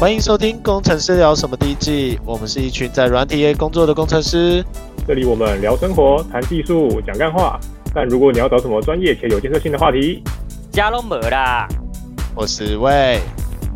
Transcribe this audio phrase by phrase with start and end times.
[0.00, 4.64] 欢迎收听《工程师聊什么》第一季，我们是一群在软体业工作的工程师。
[5.06, 7.60] 这里我们聊生活、谈技术、讲干话。
[7.94, 10.22] 但如果你要找什么专业且有建设性的话题，
[10.72, 11.68] 加龙没啦。
[12.34, 13.20] 我是魏，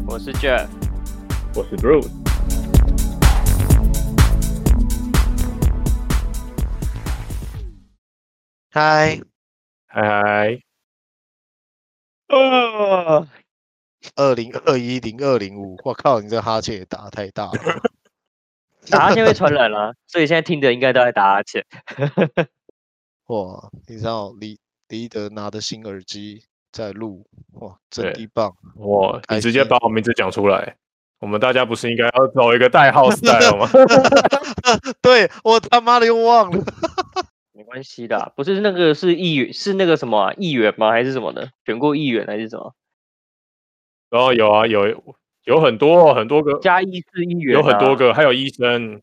[0.06, 0.66] 我是 Jeff，
[1.54, 2.08] 我是 Bruce。
[8.70, 9.20] 嗨，
[9.86, 10.58] 嗨嗨。
[12.28, 13.28] 呃。
[14.16, 16.20] 二零二一零二零五，我靠！
[16.20, 17.52] 你这哈欠也打太大了，
[18.90, 21.64] 打哈欠会传染了，啊，所以现在听的应该都在打哈欠。
[23.26, 24.58] 哇，你知道李
[24.88, 28.54] 李德拿的新耳机在录，哇，真的棒！
[28.76, 30.76] 哇，你直接把我名字讲出来，
[31.18, 33.68] 我们大家不是应该要找一个代号 style 吗？
[35.02, 36.64] 对，我他妈的又忘了，
[37.52, 40.92] 没关系的，不是那个是议员，是那个什么啊，议员吗？
[40.92, 41.50] 还是什么的？
[41.66, 42.74] 选过议员还是什么？
[44.14, 49.02] 然后有啊，有有很多很多个嘉义市议员，有很多个，还有医生，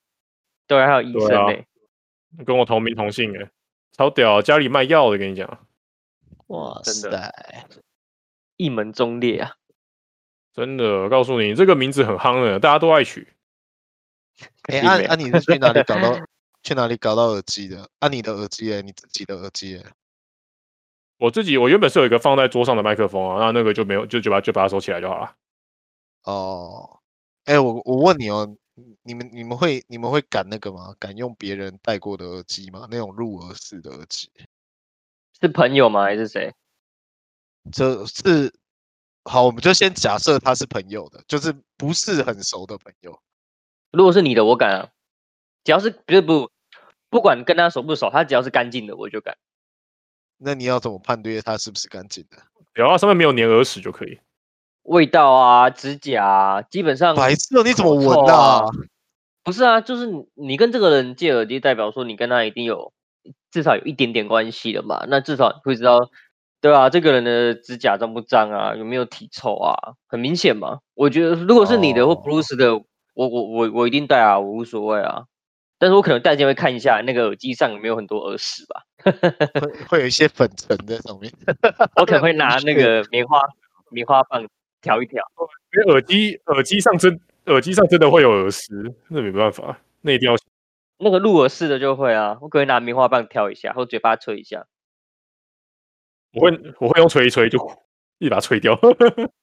[0.68, 3.50] 对，还有医生呢，跟我同名同姓诶，
[3.92, 5.68] 超屌，家里卖药的，跟你讲，
[6.48, 7.30] 哇，真的，
[8.56, 9.52] 一门忠烈啊，
[10.54, 13.28] 真的，我告诉你，这个名字很夯的，大家都爱取。
[14.72, 16.18] 哎，按按你是去哪里搞到
[16.64, 17.90] 去哪里搞到耳机的？
[18.00, 19.86] 按你的耳机诶，你自己的耳机诶。
[21.22, 25.36] 我自己，我原本是有一个放在桌上的麦克风啊，那那个就没有，就就把就把它收起来就好了。
[26.24, 27.00] 哦，
[27.46, 28.58] 哎，我我问你哦，
[29.04, 30.96] 你们你们会你们会敢那个吗？
[30.98, 32.88] 敢用别人戴过的耳机吗？
[32.90, 34.32] 那种入耳式的耳机，
[35.40, 36.02] 是朋友吗？
[36.02, 36.52] 还是谁？
[37.72, 38.52] 这是
[39.26, 43.22] 好，我们就先假设他是朋友的，就是不是很熟的朋友。
[43.92, 44.90] 如果是你的，我敢啊，
[45.64, 46.52] 只要是不不
[47.12, 49.38] 不管跟他熟不熟，他只要是干净的，我就敢。
[50.44, 52.38] 那你要怎么判断它是不是干净的？
[52.74, 54.18] 只要上面没有粘耳屎就可以。
[54.84, 57.16] 味道啊，指甲啊，基本上。
[57.16, 58.62] 白色，你怎么闻啊？
[59.44, 62.92] 不是啊，就是你跟这个人借耳机，代表说你跟他一定有
[63.52, 65.06] 至少有一点点关系的嘛。
[65.08, 66.00] 那至少你会知道，
[66.62, 68.76] 对啊，这个人的指甲脏不脏啊？
[68.76, 69.76] 有没有体臭啊？
[70.08, 70.80] 很明显嘛。
[70.96, 75.26] 我觉得如果是你的或 Bruce 的，哦、我我我我一定戴啊，我无所谓啊。
[75.78, 81.32] 但是我可能戴进会看一下那个耳机上有没有很多耳屎吧，会 会有一些粉尘在上面。
[81.98, 83.42] 我可能会拿那个棉花
[83.90, 84.48] 棉花棒
[84.82, 85.24] 挑一挑。
[85.74, 90.36] 因为耳机耳机上真耳机上真的会有耳屎，那没办法，那一定要。
[90.98, 94.68] 那个入耳式的就会啊，我可以拿棉花棒挑一下，或嘴巴吹一下。
[96.34, 97.60] 我会我会用吹一吹就
[98.20, 98.80] 一把吹掉。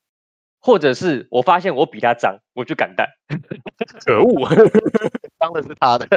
[0.61, 3.17] 或者是我发现我比他脏，我就敢戴。
[4.05, 4.49] 可恶，
[5.39, 6.09] 脏的是他的。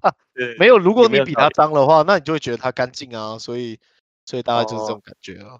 [0.58, 3.38] 没有，如果你比他脏的话，那你就会觉得他干净啊。
[3.38, 3.78] 所以，
[4.24, 5.58] 所以大家就是这种感觉啊。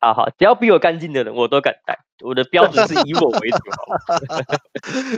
[0.00, 1.98] 好好，只要比我干净的人，我都敢戴。
[2.22, 3.58] 我的标准是以我为主。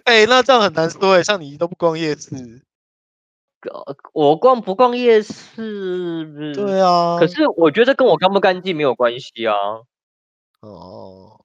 [0.05, 1.23] 哎、欸，那这样很难说哎。
[1.23, 2.62] 像你都不逛夜市，
[4.12, 6.53] 我逛不逛夜市？
[6.55, 7.19] 对啊。
[7.19, 9.55] 可是我觉得跟我干不干净没有关系啊。
[10.61, 11.38] 哦。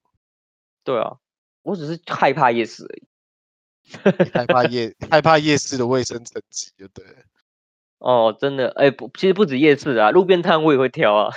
[0.83, 1.17] 对啊，
[1.61, 3.07] 我只是害怕夜市而已。
[4.33, 7.05] 害怕夜害怕夜市的卫生层级，就对。
[7.99, 11.33] 哦，真的，哎，不，其实不止夜市啊，路边摊我也会挑啊。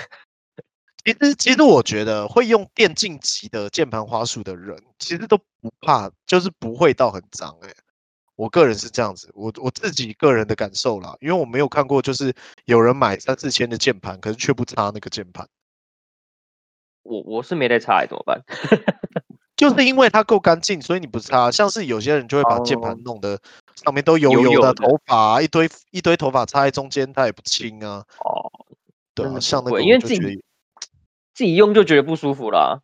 [1.05, 7.57] 其实，其实我觉得会用电竞级的键盘花束的人，其实都不怕，就是不会到很脏。
[7.63, 7.73] 哎，
[8.35, 15.49] 我个人是这样子，我我自己个人的感受啦，因为我没有看过，就是有人买三四千的键盘，可是却不擦那个键盘。
[17.03, 18.43] 我我是没在擦，怎么办？
[19.57, 21.51] 就是因为它够干净，所以你不擦。
[21.51, 23.41] 像是有些人就会把键盘弄得
[23.75, 28.05] 上面都油油的头发、啊，一堆一堆头发插在中间，它也不清啊。
[28.21, 28.53] 哦，
[29.15, 30.45] 对啊，像那个因为自己
[31.35, 32.81] 自己用就觉得不舒服啦。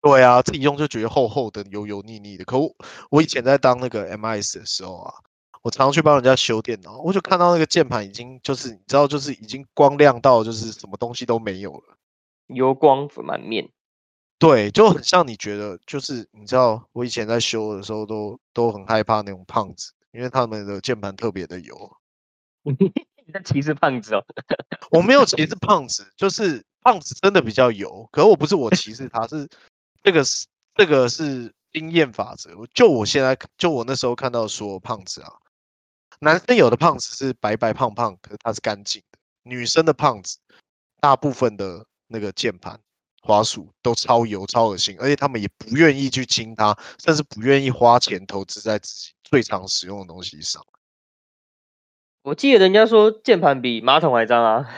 [0.00, 2.44] 对啊，自己用就觉得厚厚的、油油腻腻的。
[2.44, 2.70] 可我
[3.10, 5.14] 我以前在当那个 MIS 的时候啊，
[5.62, 11.96] 我常常去帮人家修电脑，我就看到那个键盘已经就是你知道，就是已经光亮到就是什么东西都没有了，
[12.48, 13.68] 油光满面。
[14.46, 21.96] 对，就很像你觉得，就是你知道，我以前在修的时候都都很害怕那种胖子，因为他们的键盘特别的油。
[22.62, 24.22] 你在歧视胖子哦？
[24.90, 28.06] 我没有歧视胖子，就是胖子真的比较油。
[28.12, 29.48] 可我不是我歧视他，是
[30.02, 32.50] 这个是这个是经验法则。
[32.74, 35.32] 就我现在就我那时候看到说胖子啊，
[36.20, 40.36] 男生有的胖子是白白胖胖，可是他是干净的；女生的胖子，
[41.00, 42.78] 大部分的那个键盘。
[43.24, 50.62] 滑鼠都超油、超恶心，而且他们也不愿意去清它，甚至不愿意花钱投资在自己最常使用的东西上。
[52.22, 54.68] 我记得人家说键盘比马桶还脏啊！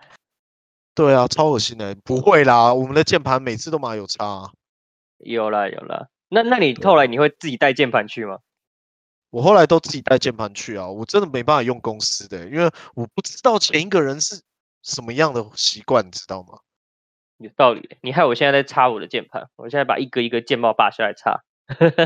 [0.94, 1.94] 对啊，超恶心的。
[2.04, 4.50] 不会啦，我们的键盘每次都蛮有擦。
[5.18, 8.38] 有啦有啦，那那你后来你会自己带键盘去吗？
[9.30, 14.42] 我后来都自己带键盘去啊，我真的没办法用公司的，因为我不知道前一个人是
[14.82, 16.58] 什么样的习惯，你知道吗？
[17.40, 21.42] 有道理，你害我现在在插我的键盘，我现在把一个一个键帽拔下来插。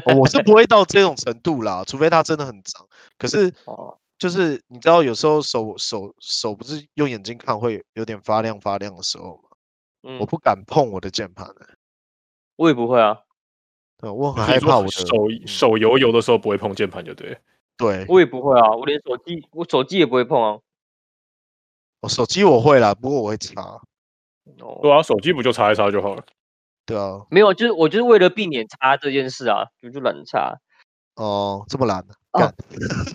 [0.06, 2.86] 哦，我是不会到这种程度啦，除非它真的很脏。
[3.18, 3.52] 可是，
[4.16, 9.56] 就是你知道，有时候手手手不是用眼睛看会有点发亮发亮的时候吗？
[10.04, 11.66] 嗯，我不敢碰我的键盘的。
[12.56, 13.18] 我也不会啊。
[13.98, 15.06] 对，我很害怕我的手
[15.46, 17.36] 手油油的时候不会碰键盘，就对。
[17.76, 20.60] 对，我也不会啊，我连手机我手机也不会碰啊。
[22.00, 23.80] 我手机我会啦，不过我会擦。
[24.80, 26.24] 对啊，手机不就擦一擦就好了。
[26.86, 30.58] 对啊，没有，就是我就是为了避免擦这件事啊，就就懒得擦。
[31.16, 32.14] 哦，这么懒的。
[32.32, 32.52] 哦、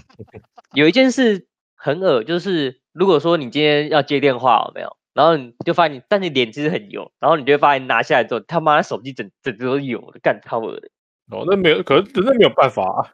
[0.74, 4.98] 有一件事很恶，就是如果说你今天要接电话，有没有？
[5.14, 10.90] 然后你就发现你，但你脸其实很油，然后你就会发现拿下来之后，他妈的手机整整都是油的，干超恶的。
[11.32, 13.14] 哦，那没有，可是真的没有办法啊。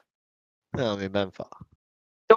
[0.78, 1.48] 那没办法。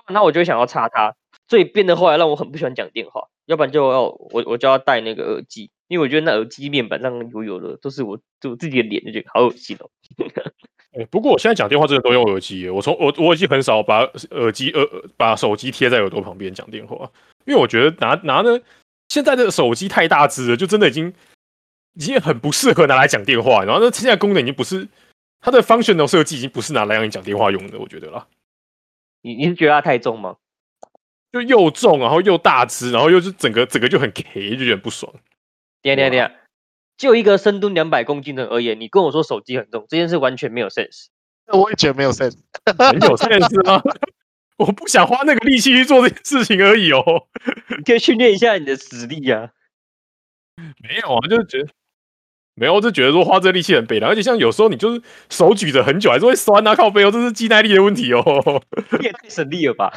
[0.09, 1.15] 那我就想要擦它，
[1.49, 5.71] 所以变得后来让我很不喜欢讲电话，要不然就要我我就要戴那个耳机。
[5.89, 9.89] 因为我觉得那耳机面板上油油的，都是我就我自己的脸，就觉得好恶心哦。
[10.93, 14.01] 哎、欸，不过我现在讲电话真的都用耳机，我从我我已经很少把
[14.33, 14.87] 耳机耳
[15.17, 17.11] 把手机贴在耳朵旁边讲电话，
[17.47, 18.61] 因为我觉得拿拿呢，
[19.09, 21.11] 现在的手机太大只了，就真的已经
[21.95, 23.65] 已经很不适合拿来讲电话。
[23.65, 24.87] 然后那现在功能已经不是
[25.41, 28.27] 它的 functional 设计已经不是拿来让你讲电话用的，我觉得啦。
[29.23, 30.37] 你你是觉得它太重吗？
[31.33, 35.13] 就又重，然后又大只，然后又是整个整个就很 K，就有点不爽。
[35.83, 36.33] 等下等下，
[36.97, 41.07] 就一个深蹲两百公斤的而言，你跟我说手机很重，这件事完全没有 sense。
[41.47, 42.39] 那我也觉得没有 sense，
[42.79, 43.83] 很有 sense 吗？
[44.59, 47.03] 我不想花那个力气去做这件事情而已哦。
[47.77, 49.51] 你可以训练一下你的实力啊。
[50.83, 51.69] 没有啊，就是觉得
[52.55, 58.25] 没有，我就觉得说花这个力气很悲凉，而且像有时候你就是手举着很久还是会酸啊，靠背哦，这是肌耐力的问题哦。
[58.99, 59.93] 你也太省力了吧？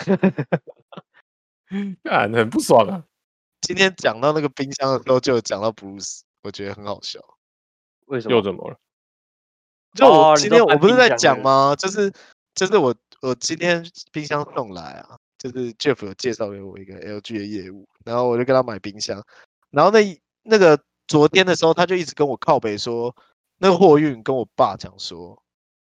[2.03, 3.03] 干，很不爽啊。
[3.61, 7.19] 今天讲到那个冰箱的时候，就有讲到 Bruce，我觉得很好笑。
[8.07, 8.35] 为什么？
[8.35, 8.77] 又怎么了？
[9.93, 11.75] 就我今天我不是在讲吗？
[11.77, 12.11] 就是
[12.55, 19.23] 就是我我今天冰箱送来啊，就是 Jeff 有介绍给我一个 LG 的业务，然后我就跟他买冰箱。
[19.69, 23.15] 然后那那个昨天的时候，他就一直跟我靠北说，
[23.57, 25.41] 那个货运跟我爸讲说，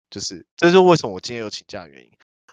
[0.09, 2.11] 就是这就是为什么我今天有请假的原因。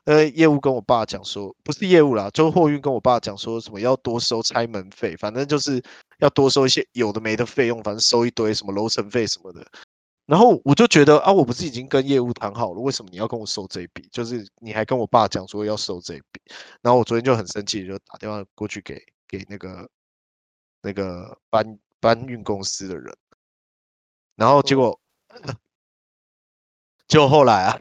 [0.08, 5.82] 呃，业务跟我爸讲说，不是业务啦，就货运跟我爸讲说什么要多收拆门费，反正就是
[6.20, 9.62] 要多收一些有的没的费用，反正收一堆什么楼层费什么的。
[10.24, 14.08] 然后我就觉得啊，我不是已经跟业务谈好了，为什么你要跟我收这一笔？
[14.10, 16.40] 就是你还跟我爸讲说要收这一笔。
[16.80, 19.90] 然后我昨天就很生气，就打电话过去给给那个
[20.80, 23.14] 那个搬搬运公司的人。
[24.36, 24.98] 然后结果，
[27.06, 27.78] 就后来啊。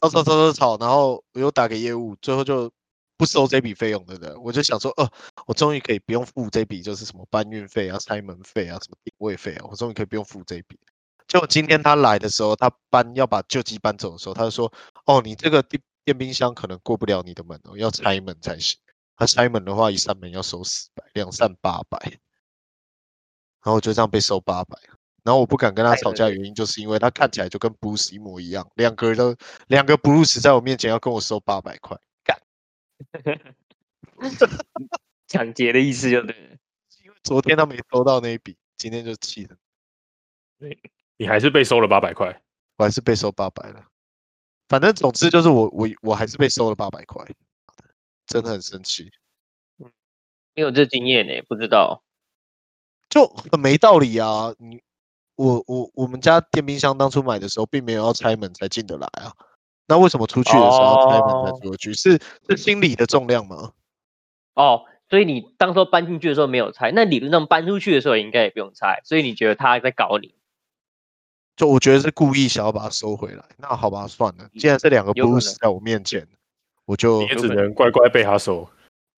[0.00, 2.70] 吵吵吵吵吵，然后我又打给业务，最后就
[3.16, 4.42] 不收这笔费用，的人？
[4.42, 5.10] 我就想说，哦，
[5.46, 10.78] 我终于可以不用付这笔，就是什么搬运费啊、拆门费啊、什么定位费啊，我终于可以不用付这笔。
[11.28, 14.72] 就今天他来的时候，他搬要把旧机搬走的时候，他就说，
[15.06, 18.78] 哦，你这个电电冰箱可能过不了你的门哦，要拆门才行。
[19.16, 21.98] 他拆门的话，一扇门要收四百，两扇八百，
[23.62, 24.76] 然后我就这样被收八百。
[25.24, 29.36] 然后我不敢跟他吵架，原因就是因为他看起来就跟 Bruce 一模一样，两个人都
[29.68, 32.36] 两个 Bruce 在我面前要跟我收八百块，干，
[35.28, 36.56] 抢劫的意思就对了。
[37.04, 39.56] 因为昨天他没收到那一笔，今天就气了。
[41.16, 42.42] 你还是被收了八百块，
[42.78, 43.84] 我还是被收八百了。
[44.68, 47.24] 反正总之就是我我我还是被收了八百块，
[48.26, 49.12] 真的很生气。
[49.78, 49.88] 嗯，
[50.54, 52.02] 没有这经验呢，不知道，
[53.08, 54.82] 就很没道理啊，你。
[55.36, 59.32] 我我我们家电冰箱当初买的时候，并没有要拆门才进得来啊。
[59.88, 61.92] 那为什么出去的时候要拆门才出去？
[61.94, 63.72] 是是心理的重量吗？
[64.54, 69.00] 哦，所以你当初搬进去的时候没有拆，那理论上搬出去的时候应该也不用拆。
[69.04, 70.34] 所以你觉得他在搞你？
[71.56, 73.44] 就我觉得是故意想要把它收回来。
[73.58, 76.26] 那好吧，算了，既然这两个 Bruce 在我面前，
[76.84, 78.68] 我就也只能乖乖被他收。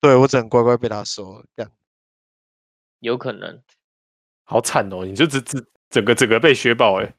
[0.01, 1.45] 对，我只能乖乖被他收。
[1.57, 1.71] 这样
[3.01, 3.61] 有可能。
[4.45, 5.05] 好惨哦！
[5.05, 5.65] 你就只只。
[5.95, 7.15] 整个整个被削爆哎、欸！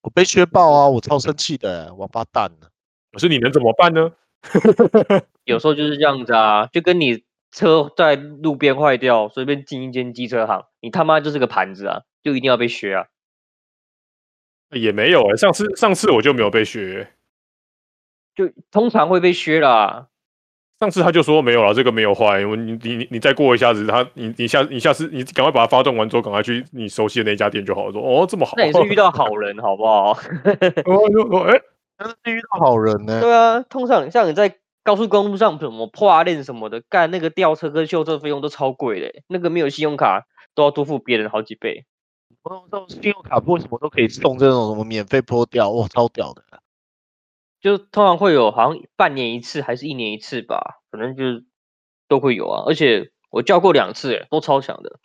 [0.00, 0.88] 我被削爆啊！
[0.88, 2.50] 我超生气的、欸，王八蛋！
[3.12, 4.10] 可是你能怎么办呢？
[5.46, 7.22] 有时候就是这样子啊，就跟你
[7.52, 13.06] 车在路边坏掉，随便进一间机车行，你他妈就是个盘子啊，就一定要被削啊？
[14.72, 17.12] 也没有哎、欸，上次上次我就没有被削、欸，
[18.34, 20.08] 就通常会被削啦。
[20.80, 22.40] 上次他就说没有了，这个没有坏。
[22.42, 27.92] 你你你你再过一下子，他你你下你下次你赶快把它发动完之后，赶快去你熟悉的那家店就好了。
[27.92, 30.16] 说哦这么好，那也是遇到好人好不好？
[30.86, 31.60] 我 就说哎，
[31.98, 33.20] 真是遇到好人呢。
[33.20, 34.54] 对啊，通常像你在
[34.84, 41.84] 高速公路上什么破链什么的，干那个吊车跟修车费用都超贵的，那个没有信用卡都要多付别人好几倍。
[42.44, 45.70] 我这种信用卡为什么都可以送这种什么免费破吊？
[45.70, 46.42] 哇，超屌的！
[47.60, 51.44] 就通常会有，好像半年一次还是一年一次吧，反正就是
[52.06, 52.62] 都会有啊。
[52.66, 55.00] 而且我叫过两次，诶，都超强的，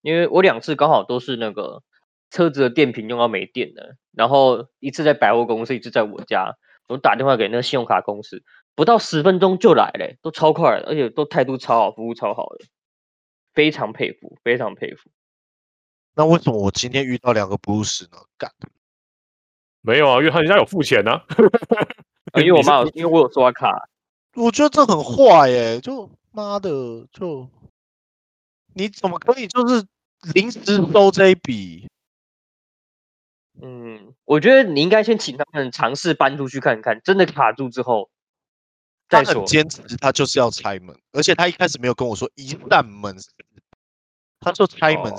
[0.00, 1.82] 因为我两次刚好都是那个
[2.30, 6.56] 车子的电瓶用到没电了，然后一次在百货公司，一次在我家，
[6.88, 8.42] 我打电话给那个信用卡公司，
[8.74, 12.64] 不到十分钟就来了，都超快，而且都态度超好，服务超好的，
[13.52, 15.10] 非常佩服，非常佩服。
[16.14, 18.18] 那为什么我今天遇到两个 Bruce 呢？
[18.38, 18.50] 干？
[19.82, 21.86] 没有啊，因为他人家有付钱呢、啊啊。
[22.40, 23.88] 因为我妈有，因为我有刷卡。
[24.34, 25.78] 我觉得这很坏耶！
[25.80, 26.70] 就妈的，
[27.12, 27.46] 就
[28.72, 29.84] 你怎么可以就是
[30.32, 30.60] 临时
[30.90, 31.86] 收这一笔？
[33.60, 38.08] 嗯，我觉得你应该先请他们尝试搬出去看看，真的卡住之后
[39.10, 39.34] 再说。
[39.34, 43.14] 他很坚持，他就是要拆门，而且他一开始没有跟我说一扇门，
[44.40, 45.18] 他说拆门，哦、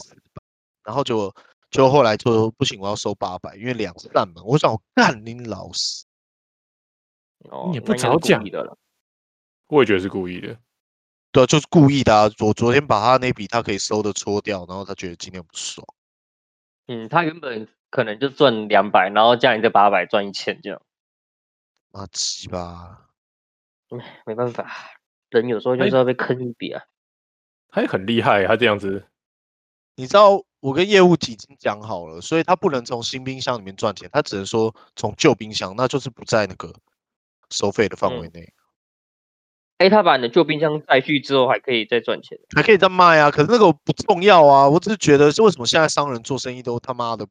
[0.83, 1.31] 然后就。
[1.73, 4.43] 就后来就不行，我要收八百，因为两扇门。
[4.45, 6.05] 我想我干你老师，
[7.49, 8.77] 哦，你不早讲的了。
[9.67, 10.55] 我也觉得是故意的，
[11.31, 12.29] 对啊，就是故意的啊。
[12.39, 15.85] 我昨天把他那笔他可以收的搓掉，然后他觉得今天不爽。
[16.85, 20.79] 嗯，他原本可能就赚两百，然后加你这八百赚一千这样。
[21.91, 23.09] 啊，七吧。
[23.89, 24.69] 嗯，没办法，
[25.29, 26.83] 人有时候就是要被坑一笔啊。
[27.69, 29.07] 他也很厉害，他这样子。
[29.95, 36.73] 你知道我跟业务已经讲好了，所以他不能从新冰箱里面赚钱，他只能说从旧冰箱，那就是不在那个
[37.49, 38.53] 收费的范围内。
[39.79, 43.29] 哎、嗯，他把你的旧冰箱带去之后，还可以再赚钱，还可以再卖啊。
[43.29, 47.27] 可是那个不重要啊，我只是觉得，为什么现在商人做生意都他妈的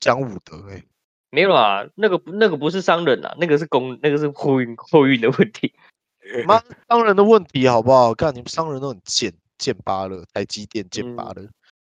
[0.00, 0.74] 讲武德、欸？
[0.74, 0.84] 哎，
[1.30, 5.72] 没有啊，那个那个不是商人啊，那个是公，那个是货运货运的问题。
[6.48, 8.12] 妈，商人的问题好不好？
[8.12, 11.42] 看你们商人都很贱，贱巴了，台积电贱巴了。
[11.42, 11.50] 嗯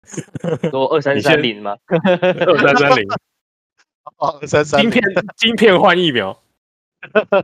[0.71, 1.77] 说二三三零吗？
[1.89, 3.09] 二三三零，
[4.19, 4.81] 二三三。
[4.81, 5.03] 晶片
[5.37, 6.43] 晶片换疫苗，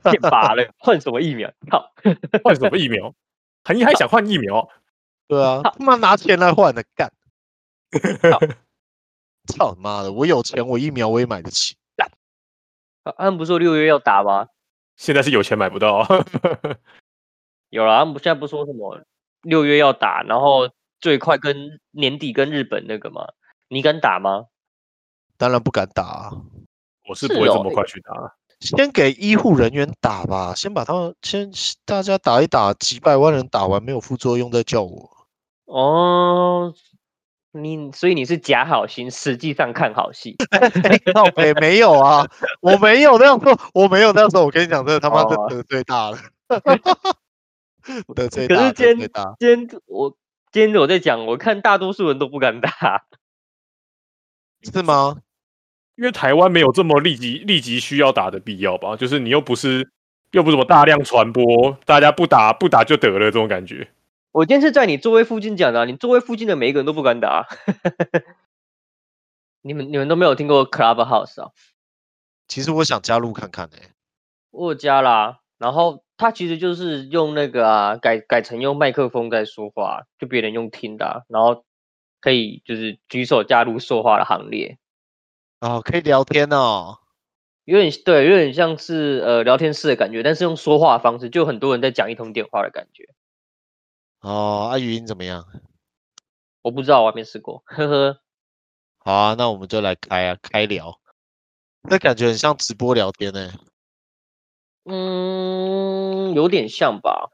[0.03, 1.53] 变拔了，换什么疫苗？
[1.71, 1.93] 好，
[2.45, 3.15] 换什么疫苗？
[3.75, 4.69] 你还想换疫苗？
[5.29, 7.13] 对啊，他妈拿钱来换的干。
[9.47, 10.13] 操他妈的！
[10.13, 11.77] 我有钱，我疫苗我也买得起。
[11.97, 12.09] 干。
[13.17, 14.49] 他们不是说六月要打吗？
[14.97, 16.07] 现在是有钱买不到。
[17.71, 19.01] 有了，他们现在不说什么
[19.43, 20.71] 六月要打，然后。
[21.03, 23.27] 最快跟年底跟日本那个吗？
[23.69, 24.47] 你敢打吗？
[25.37, 26.31] 当然不敢打啊！
[27.09, 28.13] 我是不会这么快去打。
[28.15, 28.31] 哦、
[28.61, 31.51] 先给医护人员打吧，先把他们先
[31.85, 35.11] 大家打一打，几百万人打完没有副作用再叫我。
[35.65, 36.73] 哦，
[37.51, 40.37] 你所以你是假好心，实际上看好戏。
[41.13, 42.25] 靠北没有啊，
[42.61, 44.45] 我没有那样说，我没有那样说。
[44.45, 46.19] 我跟你讲，这他妈的 得罪大了。
[48.15, 50.17] 得罪大，可是今天今天我。
[50.53, 53.07] 今天我在讲，我看大多数人都不敢打，
[54.61, 55.23] 是吗？
[55.97, 58.95] 因为台湾没有这么立即立即需要打的必要吧？
[58.95, 59.91] 就是你又不是
[60.33, 63.91] 又不是什么大量传播，大家不打不打就得了这种感觉。
[64.33, 67.49] 我今天是在你座位附近讲的，你座位附近的每一个人都不敢打。
[69.63, 71.53] 你们你们都没有听过 Clubhouse 啊？
[72.47, 73.89] 其实我想加入看看呢、欸。
[74.51, 76.02] 我加啦，然后。
[76.17, 81.65] 他其实就是用那个啊，改改成用麦克风在说话，就别人用听的、啊，然后
[82.21, 84.79] 可以就是举手加入说话的行列。
[85.61, 86.99] 哦，可以聊天哦，
[87.65, 93.09] 有点对，有点像是呃聊天室的感觉，但是用说话的方式，就很多人在讲一通电话的感觉。
[94.21, 95.47] 哦，阿、啊、语音怎么样？
[96.63, 98.21] 我不知道，我还没试过，呵呵。
[98.99, 101.01] 好啊，那我们就来开啊，开聊。
[101.83, 103.72] 那感觉很像直播聊天呢、欸。
[104.85, 107.31] 嗯，有点像吧。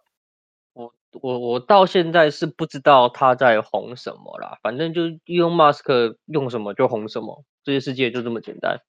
[0.74, 4.58] 我我我到现在是不知道他在红什么啦。
[4.62, 8.80] 反正就用 Musk 用什么就红什么，这些世界就这么简单。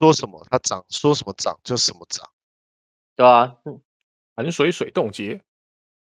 [0.00, 2.28] 说什么他涨，说什么涨就什么涨，
[3.16, 3.56] 对啊，
[4.36, 5.42] 寒水水冻结。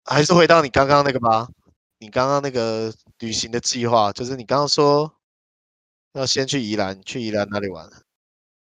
[0.05, 1.49] 还是回到你刚刚那个吧。
[2.01, 5.13] 你刚刚那个旅行的计划，就是你刚刚说
[6.13, 7.91] 要先去宜兰，去宜兰哪里玩？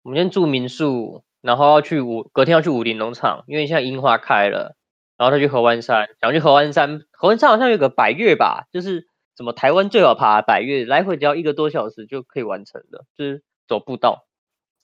[0.04, 1.24] 我们先住民宿。
[1.46, 4.76] 然后要去武，隔天要去武陵农场，因为现在樱花开了。
[5.18, 14.26] 然后再去合欢山，想去合欢山，合欢山好像有个百越吧，就是什么台湾最好爬的百越，来回只要一个多小时就可以完成的，就是走步道。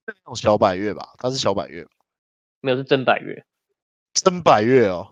[0.06, 1.86] 那种小百越吧，它是小百越，
[2.62, 3.44] 没有是真百越。
[4.14, 5.10] 真百越哦。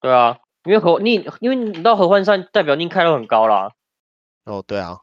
[0.00, 3.72] 对啊，因为合你因为你到合欢山代表你开到很高啦。
[4.44, 5.00] 哦，对啊，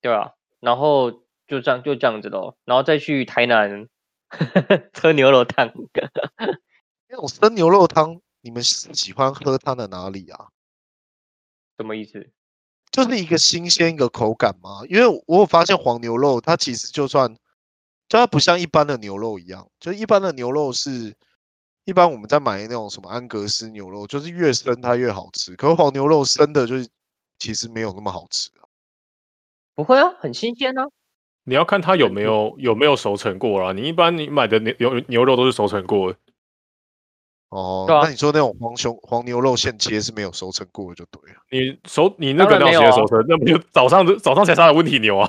[0.00, 1.10] 对啊，然后
[1.48, 3.88] 就这样就这样子咯，然后再去台南
[5.00, 5.72] 喝牛肉汤。
[7.08, 10.48] 那种生牛肉汤，你们喜欢喝它的哪里啊？
[11.78, 12.30] 什么意思？
[12.90, 14.82] 就是一个新鲜一个口感吗？
[14.88, 17.32] 因为我有发现黄牛肉它其实就算，
[18.08, 21.14] 就它不像一般的牛肉一样，就一般的牛肉是，
[21.84, 25.54] 一般我们在买那种什么安格斯牛肉，就是越生它越好吃。
[25.56, 26.88] 可是黄牛肉生的就是
[27.38, 28.66] 其实没有那么好吃啊。
[29.74, 30.88] 不会啊，很新鲜啊。
[31.48, 33.72] 你要看它有没有有没有熟成过啦。
[33.72, 36.18] 你一般你买的牛牛牛肉都是熟成过的。
[37.48, 41.38] 哦，啊、那你说那种黄熊黄牛肉现切是没有熟成过的就对了。
[41.50, 45.26] 你熟你那个要先熟成，啊、那不就早上早上才杀的温体牛啊？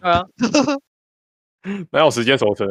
[0.00, 0.24] 对啊，
[1.92, 2.66] 哪有时间熟成？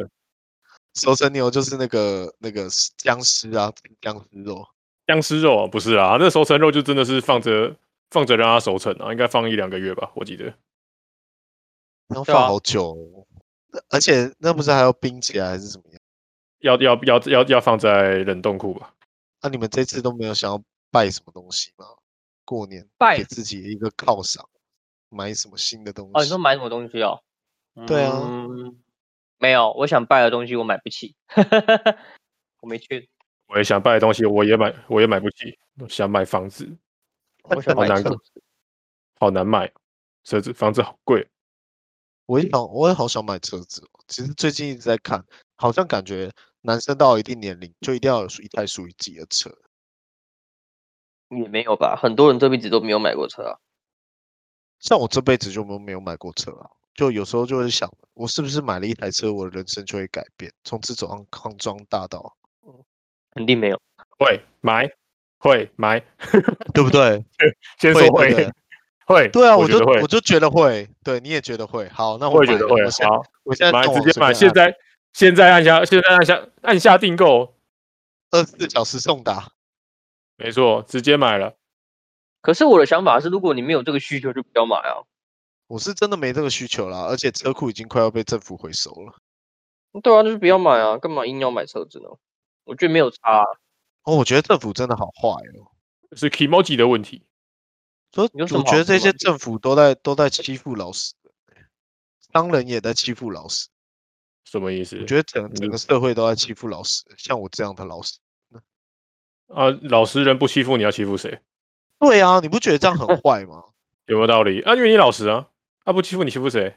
[0.94, 2.66] 熟成牛就是那个那个
[2.98, 4.66] 僵尸啊，僵尸肉，
[5.06, 7.76] 僵尸肉啊，不是啊，那熟成肉就真的是放着
[8.10, 10.52] 放着让它熟成啊，应该放一两个月吧，我记得。
[12.08, 13.26] 要放好久，哦，
[13.72, 16.00] 啊、而且那不是还要冰起来还是怎么样？
[16.60, 18.94] 要要要要要放在冷冻库吧？
[19.40, 21.86] 那、啊、你们这次都没有想要拜什么东西吗？
[22.44, 24.48] 过年拜给自己一个犒赏，
[25.08, 26.12] 买什么新的东西？
[26.14, 27.22] 哦，你说买什么东西哦？
[27.86, 28.78] 对啊、嗯，
[29.38, 31.16] 没有，我想拜的东西我买不起，
[32.60, 33.08] 我没去。
[33.48, 35.58] 我也想拜的东西，我也买，我也买不起。
[35.78, 36.68] 我想买房子，
[37.44, 38.42] 我想买车子，
[39.18, 39.72] 好难买，
[40.24, 41.26] 车子房子好贵。
[42.32, 43.86] 我也想，我也好想买车子。
[44.08, 45.22] 其实最近一直在看，
[45.56, 46.32] 好像感觉。
[46.64, 49.50] 男生到一定年龄就一定要有一台属于自己的车，
[51.28, 51.98] 也没有吧？
[52.00, 53.58] 很多人这辈子都没有买过车啊。
[54.78, 62.36] 像我这辈子就没有没有买过车啊，就有时候就会想，我是不是买了一台车，我的人生就会改变，从此走上康庄大道？
[63.32, 63.82] 肯定没有，
[64.20, 64.88] 会买，
[65.38, 65.98] 会买，
[66.72, 67.24] 对不对？
[67.80, 68.48] 先说会，
[69.06, 74.76] 会，会，对啊，我就我就觉得会，对，你也觉得会，好，那我会觉得会，好，我现在买直接买，现在。
[75.14, 77.54] 现在按下，现在按下，按下订购，
[78.30, 79.52] 二十四小时送达。
[80.38, 81.54] 没错，直接买了。
[82.40, 85.04] 可是我的想法是，如果你没有这个需求，就不要买啊。
[85.66, 89.12] 我是真的没这个需求啦，而且车库已经快要被政府回收了。
[90.02, 92.08] 对啊，就是不要买啊，干嘛硬要买车子呢？
[92.64, 93.44] 我觉得没有差啊。
[94.04, 95.68] 哦，我觉得政府真的好坏哦，
[96.16, 97.26] 是 Kimoji 的问题。
[98.12, 101.14] 所以我觉得这些政府都在都在欺负老实
[101.46, 101.64] 人，
[102.32, 103.68] 商人也在欺负老实。
[104.44, 104.98] 什么意思？
[105.00, 108.18] 我觉得整整个社会都在欺负老实人，像我这样的老实
[108.50, 108.62] 人。
[109.48, 111.40] 啊，老实人不欺负你要欺负谁？
[111.98, 113.64] 对啊，你不觉得这样很坏吗？
[114.06, 114.60] 有没有道理？
[114.62, 115.48] 啊，因为你老实啊，
[115.84, 116.76] 他不欺负你欺负谁？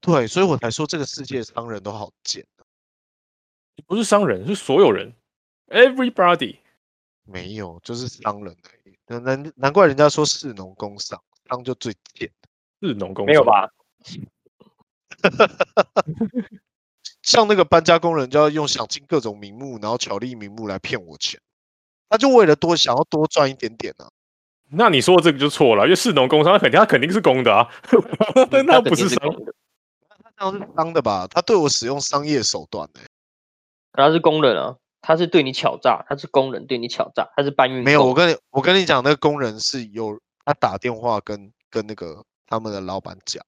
[0.00, 2.44] 对，所以我才说这个世界商人都好贱。
[3.86, 5.14] 不是商人，是所有人
[5.68, 6.56] ，everybody。
[7.26, 8.96] 没有，就是商人而已。
[9.22, 12.30] 难难怪人家说士农工商，商就最贱。
[12.80, 13.68] 士农工商没有吧？
[17.22, 21.40] 像那个搬家工人，就要用想尽各种名目，然后巧立名目来骗我钱，
[22.08, 24.08] 他就为了多想要多赚一点点啊。
[24.68, 27.68] 那你说这个就错了，因为士农工商，他肯定他肯定是公的啊，
[28.50, 29.54] 但 他不是商的，
[30.08, 31.26] 他这样是商的吧？
[31.28, 33.06] 他对我使用商业手段呢、欸？
[33.92, 37.84] 他是工人啊，他是对你敲诈，他是工人对你敲诈，他是搬运。
[37.84, 43.40] 没有，我跟你我跟你讲，那个工人是有他打电话跟跟那个他们的老板讲。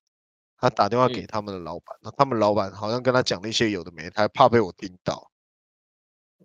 [0.61, 5.31] 他打电话给他们的老板，那、嗯、他们老板好像跟他讲了一些有的没的，他还怕被我听到。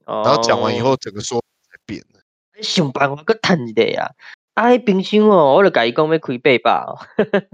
[0.05, 2.19] 哦、然后讲完以后，整个说才变了。
[2.61, 4.11] 想办法个谈的呀！
[4.53, 6.85] 哎，冰箱哦，我就跟伊讲要开八百。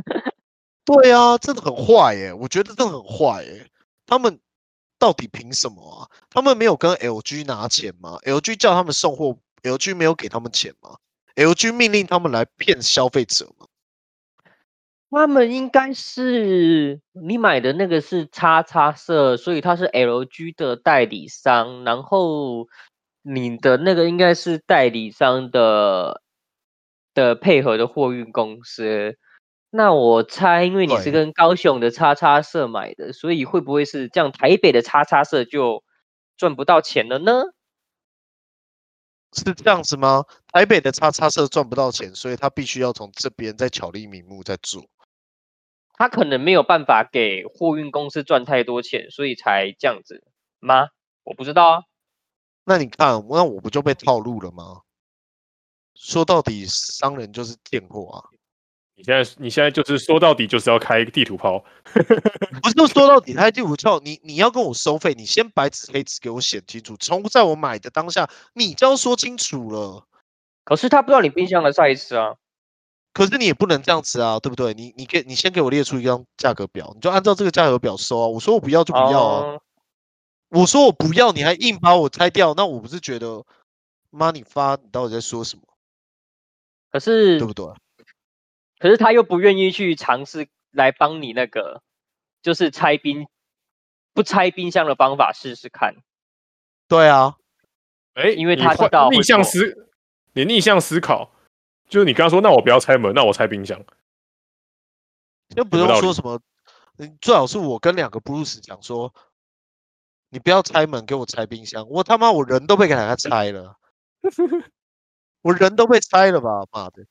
[0.83, 2.33] 对啊，真的很坏耶！
[2.33, 3.65] 我觉得真的很坏耶。
[4.05, 4.37] 他们
[4.99, 6.07] 到底凭什么啊？
[6.29, 10.97] 他们没有跟 LG 拿钱吗？LG 叫他们送货，LG 没有给他们钱吗
[11.35, 13.65] ？LG 命令他们来骗消费者吗？
[15.11, 22.67] 他们应该是你买的那个是叉叉色，所以他是 LG 的代理商，然后
[23.23, 26.21] 你的那个应该是代理商的
[27.15, 29.17] 的配合的货运公司。
[29.71, 34.31] 那我猜，因为你是跟高雄的叉叉社买的，所以会不会是这样？
[34.31, 35.83] 台北的叉叉社就
[36.37, 37.43] 赚不到钱了呢？
[39.31, 40.25] 是这样子吗？
[40.47, 44.83] 台北的叉叉社赚不到钱，所以他必须要从这边再巧立名目再做。
[45.93, 50.23] 他可能没有办法给货运公司赚太多钱，所以才这样子
[50.59, 50.87] 吗？
[51.23, 51.83] 我不知道啊。
[52.63, 54.81] 那你看，那我不就被套路了吗？
[55.93, 58.38] 说到底，商人就是贱货啊！
[58.99, 70.05] 你现在你现在就是说到底就是要开地图炮，不是说到底开地图炮，你你要跟我收费，你先白纸黑字给我写清楚，从在我买的当下你就要说清楚了。
[70.65, 72.35] 可是他不知道你冰箱的 size 啊，
[73.13, 74.73] 可是你也不能这样子啊，对不对？
[74.73, 78.27] 你你给你先给我列出一张价格表，你就按照这个价格表收啊。
[78.27, 79.61] 我说我不要就不要啊，哦、
[80.49, 83.45] 我说我不要，你还硬把我拆掉，那我不是觉得
[84.09, 85.63] 妈你发你到底在说什么？
[86.91, 87.65] 可是对不对？
[88.79, 91.83] 可是他又不愿意去尝试来帮你那个，
[92.41, 93.27] 就是拆冰
[94.13, 95.95] 不拆冰箱的方法试试看。
[96.87, 97.35] 对啊，
[98.13, 99.89] 哎，因为他知道逆向思，
[100.33, 101.31] 你逆向思考，
[101.87, 103.83] 就是你刚刚说，那我不要拆门，那我拆冰箱，
[105.55, 106.41] 就不用说什么，
[107.21, 109.13] 最好是我跟两个布鲁斯讲说，
[110.29, 111.87] 你不要拆门，给我拆冰箱。
[111.89, 113.75] 我他妈我人都被给他拆了，
[115.41, 117.05] 我人都被拆了吧，妈的！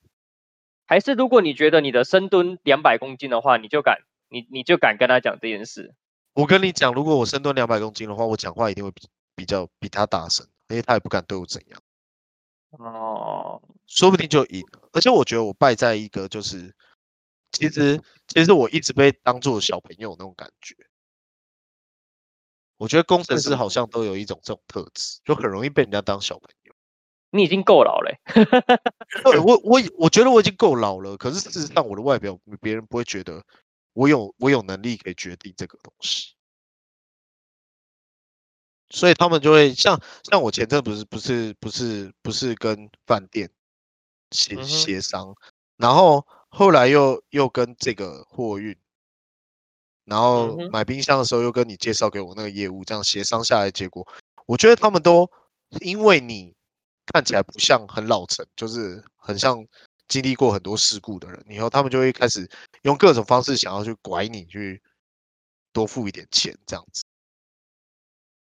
[0.89, 3.99] 还是如果你觉得你的深蹲两百公斤的话，你就敢
[4.29, 5.95] 你你就敢跟他讲这件事。
[6.33, 11.81] 我跟你讲，如果我深蹲两百公斤的话，我讲话一定会比比较比他大声，因为他也不敢对我怎样。
[12.71, 14.89] 哦，说不定就赢了。
[14.93, 16.75] 而且我觉得我败在一个就是，
[17.53, 20.75] 其实其实我一直被当做小朋友那种感觉。
[22.79, 26.58] 我觉得工程师好像都有一种这种特质，就很容易被人家当小朋友。
[27.31, 28.11] 你已经够老了，
[29.23, 33.45] 对，我我我觉得我已经够老了，可是事实上我的外表别人不会觉得
[33.93, 36.33] 我有我有能力可以决定这个东西，
[38.89, 43.51] 所以他们就会像像我前阵不是不是不是不是跟饭店
[44.31, 45.35] 协协商，
[45.77, 48.75] 然后后来又又跟这个货运，
[50.07, 54.09] 然后买冰箱的时候又跟你介绍给我那个业务，这样协商下来，结果
[54.47, 55.31] 我觉得他们都
[55.81, 56.57] 因为你。
[57.13, 59.67] 看起来不像很老成，就是很像
[60.07, 61.45] 经历过很多事故的人。
[61.49, 62.49] 以后他们就会开始
[62.83, 64.83] 用各种方式想要去拐你，去
[65.73, 67.03] 多付一点钱这样子。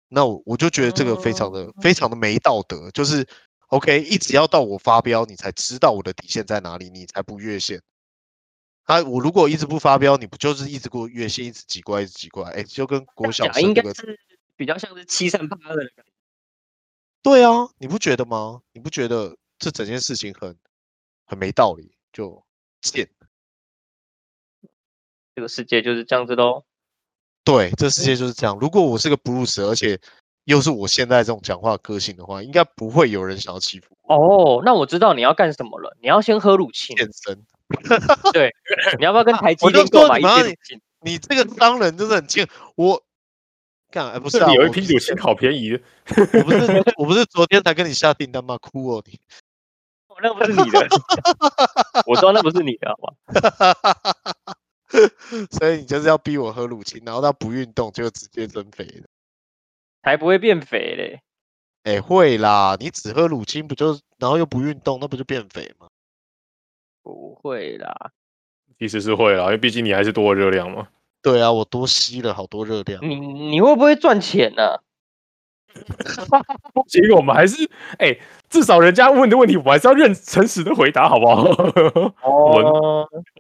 [0.09, 2.91] 那我我就觉得这个非常的非常的没道德。
[2.93, 3.27] 就是
[3.69, 7.83] OK，一直要到我发飙，你才知道我的底线在哪里，你才不越线。
[8.85, 12.51] 啊，我如果一直不发飙，你不就是一直给我越线，一直挤过来，一直挤过来？
[12.51, 14.19] 哎，就跟国小生应该是
[14.57, 16.14] 比较像是欺善怕恶的感觉。
[17.25, 18.61] 对啊，你不觉得吗？
[18.73, 20.55] 你不觉得这整件事情很
[21.25, 21.91] 很没道理？
[22.13, 22.45] 就
[22.83, 23.09] 贱，
[25.35, 26.65] 这个世界就是这样子喽。
[27.43, 28.59] 对，这世界就是这样。
[28.61, 29.99] 如果我是个布鲁斯，而且
[30.45, 34.15] 又是我现在这种讲话个性的话，应该不会有人想要欺负我。
[34.15, 35.97] 哦，那我知道你要干什么了。
[36.03, 37.43] 你要先喝乳清健身。
[38.35, 38.55] 对，
[38.99, 40.59] 你要不要跟 台积电购买一点？
[41.01, 43.03] 你这个商人真的很贱，我。
[43.95, 45.73] 干，不是啊，有一批乳清好便宜。
[45.73, 48.59] 我不是，我不是昨天才跟你下订单吗？
[48.59, 49.21] 哭哦你！
[50.09, 50.89] 哦，那不是你的，
[52.05, 53.15] 我说那不是你的，好吗？
[55.53, 59.07] 所以你就是要逼我喝乳清，然后他不运动就直接增肥了，
[60.03, 61.21] 才不会变肥嘞。
[61.85, 65.87] 哎、欸，会啦，你只喝乳清不就，然后又不运动，那不就变肥吗？
[67.01, 68.11] 不会啦，
[68.77, 70.89] 其实是会啦，因为毕竟你还是多热量嘛。
[71.25, 73.03] 对啊，我多吸了好多热量。
[73.03, 74.81] 你你会不会赚钱呢、啊？
[76.87, 81.43] 结果我们还是哎、欸，至少人家问的问题，我还是要认诚实的回答，好不好？
[82.31, 82.65] 我们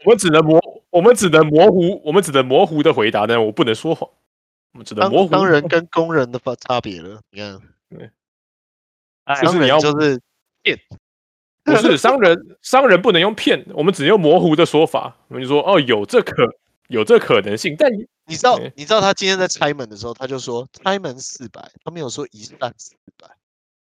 [0.04, 4.08] 我们只能模，我们只能模糊，我们只能模糊的回答，但我不能说谎。
[4.72, 7.20] 我们只能模糊商人跟工人的差别了。
[7.30, 8.10] 你看，对，
[9.42, 10.18] 就是你要就是
[10.62, 10.76] 骗，
[11.62, 15.18] 不是商人，商人不能用骗，我们只能用模糊的说法。
[15.28, 16.56] 我们就说哦，有这可。
[16.88, 23.28] 有这可能性，但你你知道，你知道他今天在拆门的时候，他就说拆门四百，他没有说一扇四百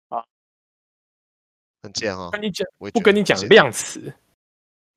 [0.09, 0.25] 啊，
[1.83, 2.31] 很贱啊！
[2.31, 4.15] 跟你讲，不跟你讲量词，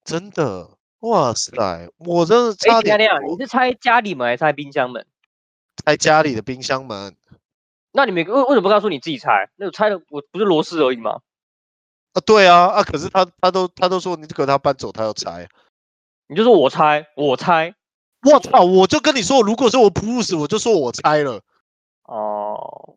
[0.06, 2.98] 真的，哇塞，我真的差点。
[3.28, 5.06] 你是拆家里门还是拆冰箱门？
[5.86, 7.16] 拆家里的冰箱门。
[7.92, 9.50] 那你们为为什么不告诉你自己拆？
[9.58, 11.20] 那个拆的我不是螺丝而已吗？
[12.14, 15.50] 啊，对啊，啊，可是他他都他都说你这个他搬走，他要拆，
[16.28, 17.76] 你就说我拆，我拆。
[18.24, 18.64] 我操！
[18.64, 21.42] 我就跟你说，如果是我普鲁斯，我就说我拆了。
[22.04, 22.96] 哦，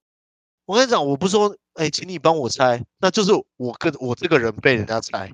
[0.66, 5.32] 我跟你讲，我不说，哎、欸，请你帮我拆，那就是我跟我这个人被人家拆。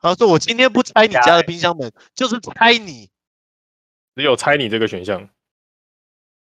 [0.00, 3.10] 他说我今天不拆你家的冰箱门，就是拆你，
[4.14, 5.28] 只有拆你这个选项。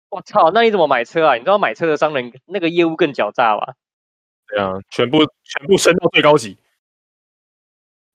[0.08, 0.50] 我操！
[0.52, 1.34] 那你怎么买车啊？
[1.34, 3.74] 你知道买车的商人那个业务更狡诈吧？
[4.48, 6.56] 对啊，全部全部升到最高级。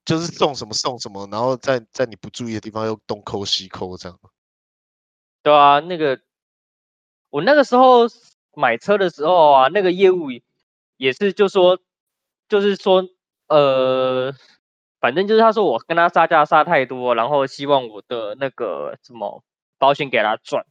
[0.04, 4.18] 就是送什么送什么，然后在在你不注意的地方又东抠西抠这样。
[5.42, 6.20] 对啊，那个
[7.30, 8.06] 我那个时候
[8.54, 10.28] 买车的时候啊，那个业务
[10.96, 11.78] 也是就说，
[12.48, 13.04] 就是说，
[13.48, 14.32] 呃，
[15.00, 19.42] 反正就是他说我跟他杀价杀太多，然后希望我的那个什么
[19.78, 20.64] 保险给他赚。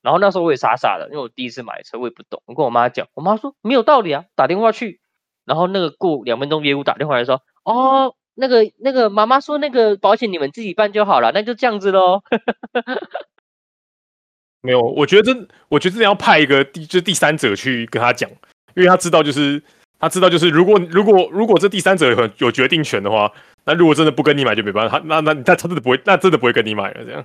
[0.00, 2.42] 然后那时候我也傻傻的，因为我第一次买车，我也不懂。
[2.46, 5.00] 我跟我妈讲，我妈说没有道理啊，打电话去。
[5.44, 12.22] 然后那个过两分钟业务打电话来说，哦，那个那个妈妈说那个保险你们自己办就好了，那就这样子喽。
[14.62, 18.30] 没有，我觉得真，我觉得真的要派一个第就第三者去跟他讲，
[18.74, 19.62] 因为他知道就是
[19.98, 23.32] 他知道就是如果如果如果这第三者有有决定权的话，
[23.64, 27.24] 那如果真的不跟你买就没办法，他那那他他真的不会，那真的不会跟你买了这样。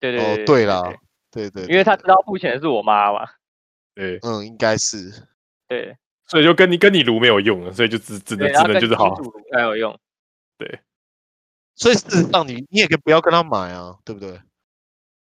[0.00, 0.82] 对对对，哦，对啦。
[1.30, 3.26] 对，对对，因为他知道付钱的是我妈嘛。
[3.94, 5.12] 对，嗯，应该是。
[5.68, 9.14] 对，所以就跟你跟你卢没有用了，所以就只只能只能就是好。
[9.52, 9.98] 才有用。
[10.62, 10.80] 对。
[11.74, 14.40] 所以事实上你，你你也可以不要跟他买啊，对不对？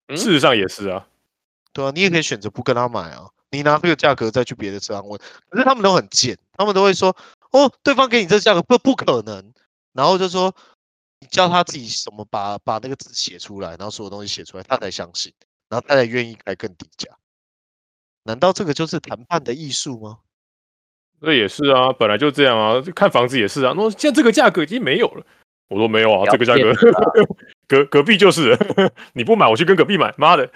[0.08, 1.06] 嗯、事实上也是啊。
[1.72, 5.20] 对啊，你也可以选择不跟他买啊，你拿这个价格再去别的车行问。
[5.48, 7.16] 可是他们都很贱，他们都会说
[7.52, 9.52] ：“哦，对方给你这价格不不可能。”
[9.92, 10.54] 然后就说
[11.20, 15.32] ：“你叫他自己什么把把那个字写出来，然后所有东西写出来，他才相信。”
[15.68, 17.16] 然后他才愿意开更低价，
[18.24, 20.18] 难道这个就是谈判的艺术吗？
[21.22, 22.82] 那也是啊，本来就这样啊。
[22.94, 23.72] 看房子也是啊。
[23.76, 25.24] 那现在这个价格已经没有了。
[25.68, 26.74] 我说没有啊，这个价格
[27.66, 28.58] 隔隔壁就是，
[29.14, 30.12] 你不买我去跟隔壁买。
[30.18, 30.48] 妈的，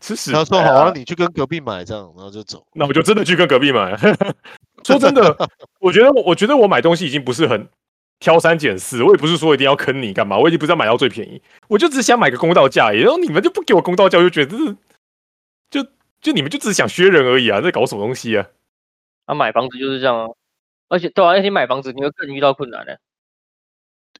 [0.00, 0.32] 吃屎！
[0.32, 2.66] 他说好啊，你去跟隔壁买这样，然后就走。
[2.74, 3.96] 那我就真的去跟隔壁买。
[4.84, 5.36] 说真的，
[5.80, 7.68] 我觉得我觉得我买东西已经不是很。
[8.20, 14.76] 挑三拣四，我也不是说一定要坑你干嘛，我已经不是要买到最便宜，我就只想买个公道价，然后你们就不给我公道价，我就觉得是，
[15.70, 15.86] 就
[16.20, 18.44] 就你们就只是想削人而已啊，在搞什么东西啊？
[19.28, 20.28] 啊，买房子就是这样啊，
[20.88, 22.94] 而且对啊，而且买房子你会更遇到困难呢，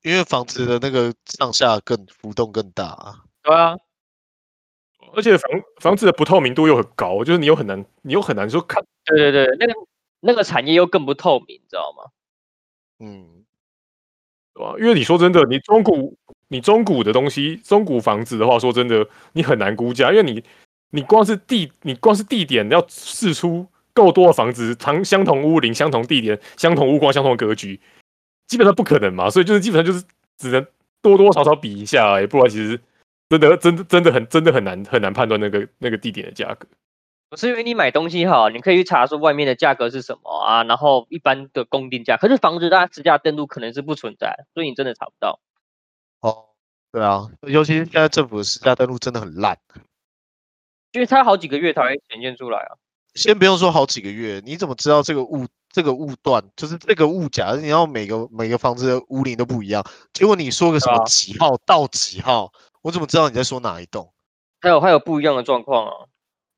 [0.02, 3.24] 因为房子的那个上下更浮动更大啊。
[3.42, 3.74] 对啊，
[5.14, 8.84] 而且房房子的不透明度又很高，就是你又很难，你又很难说看。
[9.06, 9.72] 对对对，那个
[10.20, 12.10] 那个产业又更不透明，你知道吗？
[12.98, 13.44] 嗯。
[14.52, 16.18] 对啊因为你说真的，你中古，
[16.48, 20.44] 你中古的东西，中古房子的话，说真的，你很难估价，因为你，
[20.90, 23.66] 你光是地，你光是地点要试出
[23.98, 27.80] 够多的房子，同相同屋龄、相同地点、相同屋况、相同格局，
[28.46, 30.04] 基本上不可能嘛，所以就是基本上就是
[30.36, 30.64] 只能
[31.02, 32.80] 多多少少比一下，也不然其实
[33.28, 36.68] 真的真的真的很真的很难很难判断那个那个地点的价格。
[37.28, 42.16] 不是因为你买东西哈，你可以去查说外面的价格是什么啊，然后一般的公定价。
[42.16, 45.40] 可是房子它实价登录可能是不存在，所以你真的查不到。
[46.20, 46.46] 哦，
[46.90, 49.58] 对啊，尤其是现在政府的实价登录真的很烂，
[50.92, 52.78] 因为它好几个月才会显现出来啊。
[53.18, 57.56] 先不用说好几个月，你怎么知道这个物这个物段就是这个物价？
[57.56, 64.12] 你要每个每个房子的屋龄都不一样，结果你说个什么几号到几号，我怎么知道你在说哪一栋？
[64.60, 65.92] 还有还有不一样的状况啊。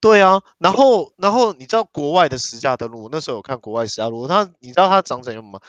[0.03, 3.09] 对啊，然后然后你知道国外的实价登录？
[3.11, 5.61] 那时候有看国外实价录，它你知道它长怎样吗？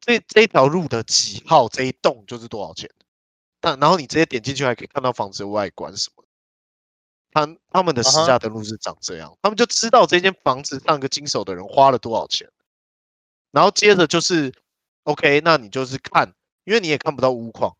[0.00, 2.88] 这这条路的几号这一栋就是多少钱？
[3.60, 6.24] 但然后你直接点进去还可以看到房子的外观什么。
[7.30, 9.38] 他他们的实价登录是长这样，uh -huh.
[9.42, 12.50] 他们就知道这间房子上个经手的人花了多少钱。
[13.50, 14.52] 然后接着就是
[15.04, 17.76] ，OK，那你就是看，因为你也看不到屋况，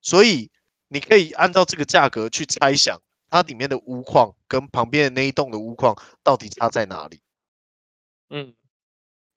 [0.00, 0.50] 所以
[0.88, 3.00] 你可以按照这个价格去猜想。
[3.30, 7.20] 它里面的屋况跟旁边的那一栋的屋况到底差在哪里？
[8.30, 8.54] 嗯，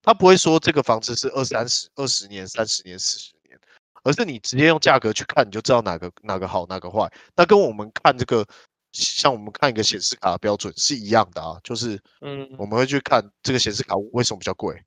[0.04, 3.60] 他不会说这个房子是二三十、二十年、三十年、四十年，
[4.04, 7.12] 而是你直接用价格去看，你就知道哪个哪个好，哪个坏。
[7.36, 8.46] 那跟我们看这个，
[8.91, 14.84] 像我们看一个显示卡的标准是一样的啊，就是嗯，我们会去看这个显示卡为什么比较贵。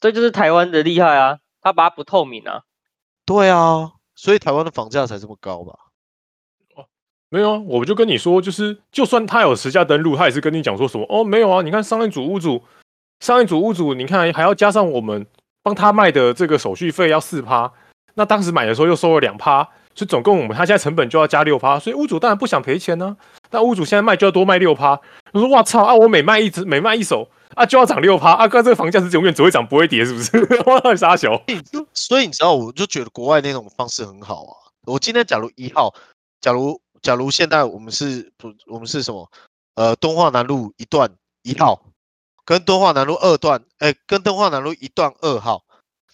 [0.00, 2.62] 这就是台湾的厉害啊，它把它不透明啊。
[3.24, 5.72] 对啊，所以台湾的房价才这么高吧？
[6.74, 6.84] 哦
[7.28, 12.62] 没有啊，我就跟你说，就是就算他有实价登录，他也是跟你讲说什么哦，没有啊，你看上一组屋主，
[13.20, 15.26] 上一组屋主，你看还要加上我们
[15.62, 17.72] 帮他卖的这个手续费要四趴，
[18.14, 23.16] 那当时买的时候又收了两趴，所以总共我们他现在成本就要加六趴，所以屋主当然不想赔钱呢、
[23.50, 25.00] 但屋主现在卖就要多卖六趴，
[25.32, 30.38] 我说哇操啊，我每卖一只每卖一手啊就要涨六趴啊，哥这个房价是永远只会涨不会跌是不是？
[30.66, 31.40] 哇傻小，
[31.92, 34.54] 所以你知道我就觉得国外那种方式很好啊，
[34.86, 35.92] 我今天假如一号，
[36.40, 36.80] 假如。
[37.02, 39.28] 假如现在我们是不，我们是什么？
[39.74, 41.10] 呃，敦化南路一段
[41.42, 41.82] 一号，
[42.44, 45.64] 跟敦化南路二段，哎、跟敦化南路一段二号，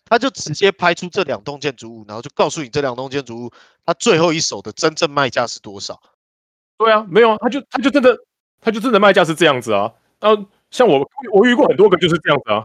[0.09, 3.53] 他就直接拍出这两栋建筑物，然后就告诉你这两栋建筑物
[3.85, 6.01] 它最后一手的真正卖价是多少？
[6.77, 8.17] 对啊，没有啊，他就他就真的
[8.61, 9.93] 他就真的卖价是这样子啊。
[10.21, 10.31] 啊，
[10.71, 12.65] 像我我遇过很多个就是这样子啊。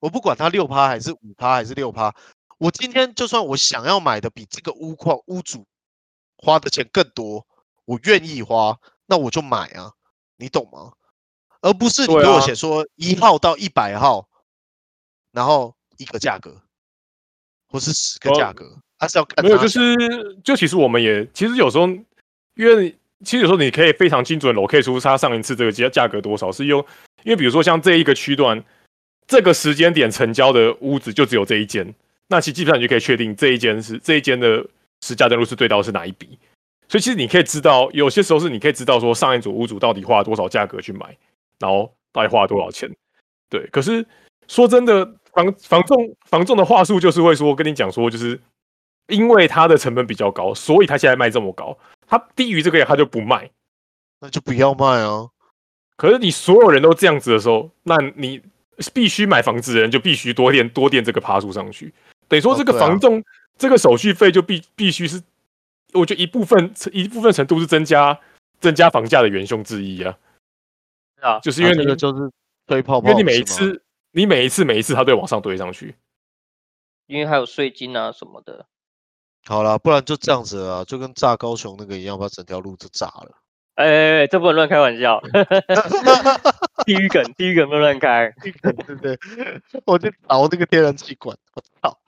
[0.00, 2.14] 我不管他六趴还是五趴还是六趴，
[2.58, 5.66] 我今天就算我想要买的比这个屋况屋主。
[6.44, 7.46] 花的钱更多，
[7.84, 9.92] 我愿意花，那我就买啊，
[10.38, 10.94] 你懂吗？
[11.60, 14.28] 而不是你给我写说一号到一百号，
[15.30, 16.60] 然后一个价格，
[17.72, 19.96] 或是十个价格，还、哦、是要看没有，就是
[20.44, 21.88] 就其实我们也其实有时候，
[22.54, 26.78] 因为其实有时候你可以非常精准 locate 出它上一次这个价价格多少，是用
[27.24, 28.62] 因为比如说像这一个区段，
[29.26, 31.94] 这个时间点成交的屋子就只有这一间，
[32.28, 34.62] 那其实基本上你就可以确定这一间是这一间的
[35.00, 36.38] 实价登录是对到是哪一笔，
[36.88, 41.16] 所以其实你可以知道，有些时候是你可以知道说上一组屋主到底花了多少价格去买，
[41.58, 42.94] 然后到底花了多少钱，
[43.48, 44.04] 对，可是
[44.46, 45.14] 说真的。
[45.32, 48.38] 房房仲房仲的话术就是会说，跟你讲说，就是
[49.08, 51.76] 因为它的成本比较高，所以它现在卖这么高。
[52.06, 53.50] 它低于这个它就不卖，
[54.20, 55.28] 那就不要卖啊。
[55.96, 58.42] 可是你所有人都这样子的时候，那你
[58.92, 61.92] 必须买房子的人就必须多垫多垫这个趴数上去。
[62.28, 63.24] 等于说这个房仲、哦啊、
[63.56, 65.22] 这个手续费就必必须是，
[65.94, 68.18] 我觉得一部分一部分程度是增加
[68.60, 70.18] 增加房价的元凶之一啊。
[71.22, 72.30] 啊，就是因为你、啊、就是
[72.68, 73.82] 吹泡泡，因为你每一次。
[74.12, 75.96] 你每一次每一次，它都会往上堆上去，
[77.06, 78.66] 因为还有税金啊什么的。
[79.44, 83.38] 好了，不然就这样子啊，就跟炸高雄那个一样，把整条路都炸了。
[83.74, 85.20] 哎哎哎，这不能乱开玩笑。
[86.84, 88.30] 地狱梗，地狱梗不能乱开。
[88.40, 89.18] 对对对，
[89.86, 91.98] 我就熬那个天然气管，我操！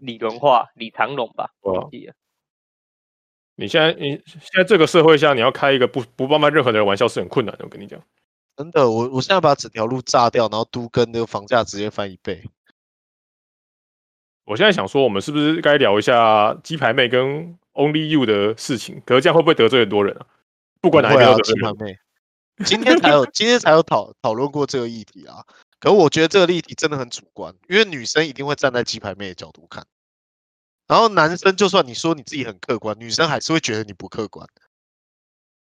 [0.00, 1.50] 李荣化，李长龙吧？
[1.62, 2.14] 忘记了。
[3.54, 8.00] 你现在，你现在这个社会下，你要开一个不不帮忙任何人的玩笑是很困难的，我跟你讲。
[8.56, 12.48] 真的，我我现在把整条路炸掉，然后都跟那个房价直接翻一倍。
[14.44, 19.02] 我现在想说，我们是不是该聊一下鸡排妹跟 Only You 的事情？
[19.04, 20.26] 可是这样会不会得罪很多人啊？
[20.80, 21.54] 不管哪一个都得罪。
[21.54, 21.98] 鸡排妹，
[22.64, 25.44] 今天才有 今天才有讨讨论过这个议题啊。
[25.80, 29.84] 可是我觉得这个议题真的很主观，因为女生一定会站在鸡排妹的角度看，
[30.86, 34.46] 然后男生就算你说你自己很客观，女生还是会觉得你不客观。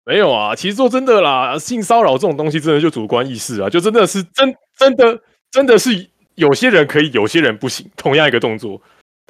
[0.07, 7.85] 没有啊，其实说真的啦，性骚扰这种东西真的就主观意识啊，就真的是真真的真的是有些人可以，有些人不行。
[7.97, 8.81] 同样一个动作，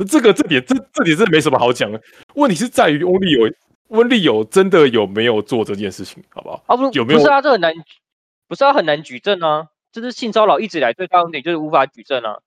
[0.08, 2.00] 这个这点这这点真的没什么好讲的。
[2.36, 3.52] 问题是在于翁立友
[3.88, 6.64] 翁立友真的有没有做这件事情，好不好？
[6.68, 7.20] 啊不，有没有？
[7.20, 7.74] 不是啊，这很难，
[8.48, 9.66] 不是啊，很难举证啊。
[9.92, 12.38] 就是性骚扰一直以来最大问题就是无法举证啊。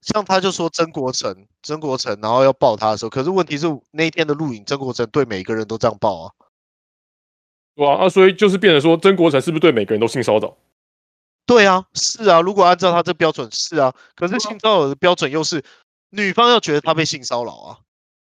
[0.00, 1.34] 像他就说曾国城，
[1.64, 6.30] 曾国城，然后要抱他的时候，可是问题是那一天的录影，曾国城对每个人都这样抱啊。
[7.76, 8.08] 哇啊！
[8.08, 10.56] 所以就是变成说，曾国成是不是对每个人都性骚扰？
[11.46, 12.40] 对啊，是啊。
[12.40, 15.62] 如果按照他这标准是啊，可是性骚扰的标准又是
[16.10, 17.78] 女方要觉得他被性骚扰啊。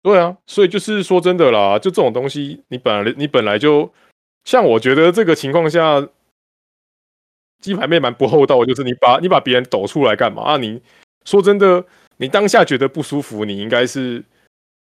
[0.03, 3.91] 对啊，所以就是说真的啦，就这种东西，你本来你本来就
[4.45, 6.07] 像我觉得这个情况下，
[7.61, 10.57] 鸡排妹蛮不厚道，就是你把你把别人抖出来干嘛啊？
[10.57, 10.81] 你
[11.25, 11.83] 说真的，
[12.17, 14.23] 你当下觉得不舒服，你应该是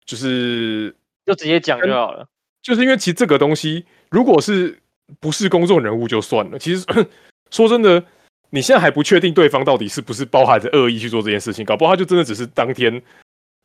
[0.05, 2.27] 就是就直接讲就好了。
[2.61, 4.79] 就是因为其实这个东西，如果是
[5.19, 6.59] 不是公众人物就算了。
[6.59, 6.87] 其实
[7.51, 8.03] 说真的，
[8.51, 13.03] 你现在还不确定对方到底是不是包含着恶意去做这件事情，搞不好他就真的只是当天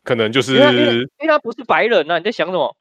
[0.03, 2.75] 可能就是因为，因为他不是白人啊，你在想什么？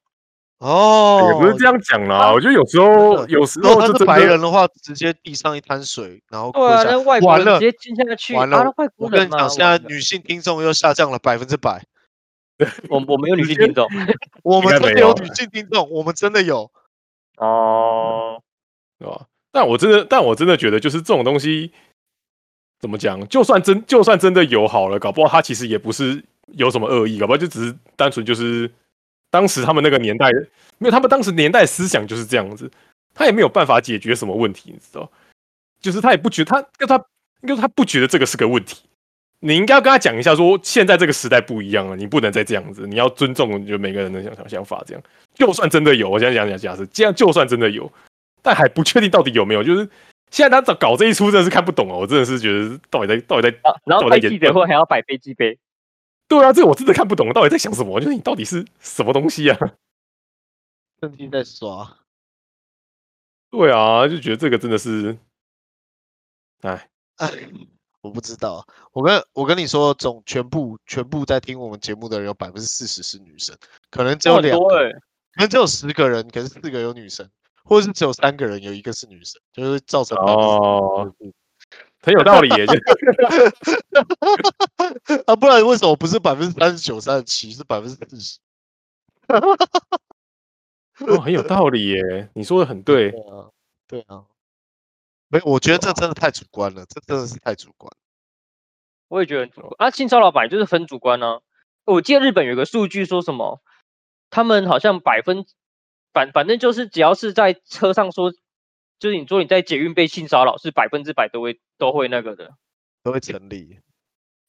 [0.58, 2.32] 哦，也不是这样讲啦。
[2.32, 8.64] 我觉得有时候有时候他是白人的话，直接地上一滩水，然后对啊，那外国人直接进下去，完了。
[8.96, 11.82] 我跟你讲，现在女性听众又下降了百分之百。
[12.88, 13.86] 我我没有女性听众，
[14.42, 16.70] 我们真的有女性听众，我们真的有
[17.36, 18.42] 哦，
[18.98, 19.26] 对吧？
[19.52, 21.70] 但我真的，但我真的觉得，就是这种东西
[22.78, 23.26] 怎么讲？
[23.28, 28.70] 就算真，就算真的有好了，搞不好他其实也不是有什么恶意，搞不好就只是单纯就是
[29.30, 30.30] 当时他们那个年代
[30.78, 32.70] 没有，他们当时年代思想就是这样子，
[33.14, 35.10] 他也没有办法解决什么问题，你知道？
[35.80, 37.04] 就是他也不觉得他，因为他
[37.42, 38.82] 因为他不觉得这个是个问题。
[39.40, 44.82] 你应该要跟他讲一下，说现在这个时代不一样了，你不能再这样子，你要尊重就每个人的想想想法。
[44.86, 45.02] 这样，
[45.34, 47.90] 就算真的有，我现在讲讲假设，这样就算真的有，
[48.42, 49.62] 但还不确定到底有没有。
[49.62, 49.88] 就是
[50.30, 51.98] 现在他搞这一出，真的是看不懂哦。
[51.98, 55.58] 我真的是觉得到底在到底在，啊、然后开记者会还要摆飞机杯。
[56.26, 58.00] 对啊，这个我真的看不懂，到底在想什么？
[58.00, 59.58] 就是你到底是什么东西啊？
[61.00, 61.98] 趁机在刷。
[63.50, 65.18] 对啊，就觉得这个真的是，
[66.62, 67.30] 哎哎。
[68.06, 73.56] 我不知道，我跟我跟你说，总全部全部在听我们节目的人有百分之四十是女生，
[73.90, 74.92] 可能只有两个，欸、
[75.34, 77.28] 可能只有十个人，可是四个有女生，
[77.64, 81.12] 或者是只有三个人有一个是女生，就是造成哦，
[82.00, 82.64] 很有道理耶，
[85.26, 88.38] 啊，不然为什么不是百分之三十九、三十七，是百分之四十？
[91.04, 93.50] 哦，很有道理耶，你说的很对，对啊，
[93.88, 94.22] 对啊。
[95.28, 97.92] 没，我觉得这真的太主观了，这真的是太主观。
[99.08, 101.40] 我也觉得很主观啊，性骚扰本来就是分主观呢、啊。
[101.84, 103.60] 我记得日本有个数据说什么，
[104.30, 105.44] 他们好像百分
[106.12, 108.32] 反反正就是只要是在车上说，
[108.98, 112.54] 就是你说你在捷运被性骚扰，是百分之百都会都会那个的，
[113.02, 113.78] 都会成立。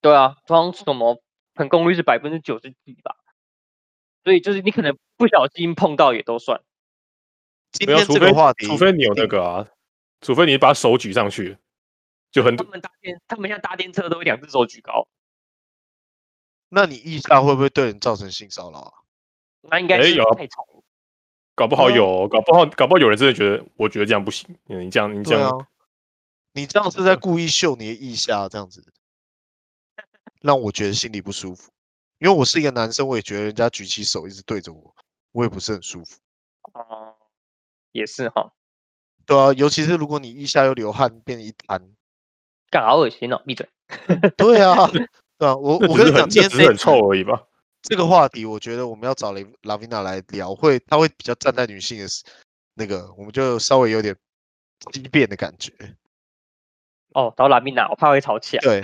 [0.01, 1.21] 对啊，通常什么
[1.55, 3.15] 成功率是百分之九十几吧，
[4.23, 6.61] 所以就是你可能不小心碰到也都算。
[7.71, 9.67] 今天这个话题，除非你有那个啊，
[10.21, 11.57] 除非你把手举上去，
[12.31, 12.65] 就很多。
[12.65, 15.07] 他们搭电，他们像搭电车都会两只手举高。
[16.69, 18.93] 那你腋下会不会对人造成性骚扰啊？
[19.61, 20.83] 那应该是太吵了。
[21.55, 24.57] 搞不好有，搞不好搞不好有人真的觉得，我觉得这样不行。
[24.65, 25.67] 你这样，你这样，啊、
[26.53, 28.83] 你这样是在故意秀你的腋下，这样子
[30.41, 31.71] 让我觉得心里不舒服。
[32.19, 34.95] 因为我是一个男生，我也觉得人家举起手一直对着我，
[35.31, 36.19] 我也不是很舒服。
[36.73, 37.15] 哦、嗯，
[37.91, 38.53] 也是哈。
[39.27, 41.79] 对啊，尤其是如果你腋下又流汗变一滩，
[42.71, 43.39] 干好恶心哦！
[43.45, 43.67] 闭嘴。
[44.35, 44.75] 对啊。
[45.37, 47.43] 对啊，我我跟你讲，今天只是很臭而已吧。
[47.83, 52.07] 这个话题，我觉得我们要找雷拉维娜来聊，会她会比较站在女性的
[52.73, 54.15] 那个，我们就稍微有点
[54.91, 55.71] 激辩的感觉。
[57.13, 58.61] 哦，找拉维娜，我怕会吵起来。
[58.63, 58.81] 对，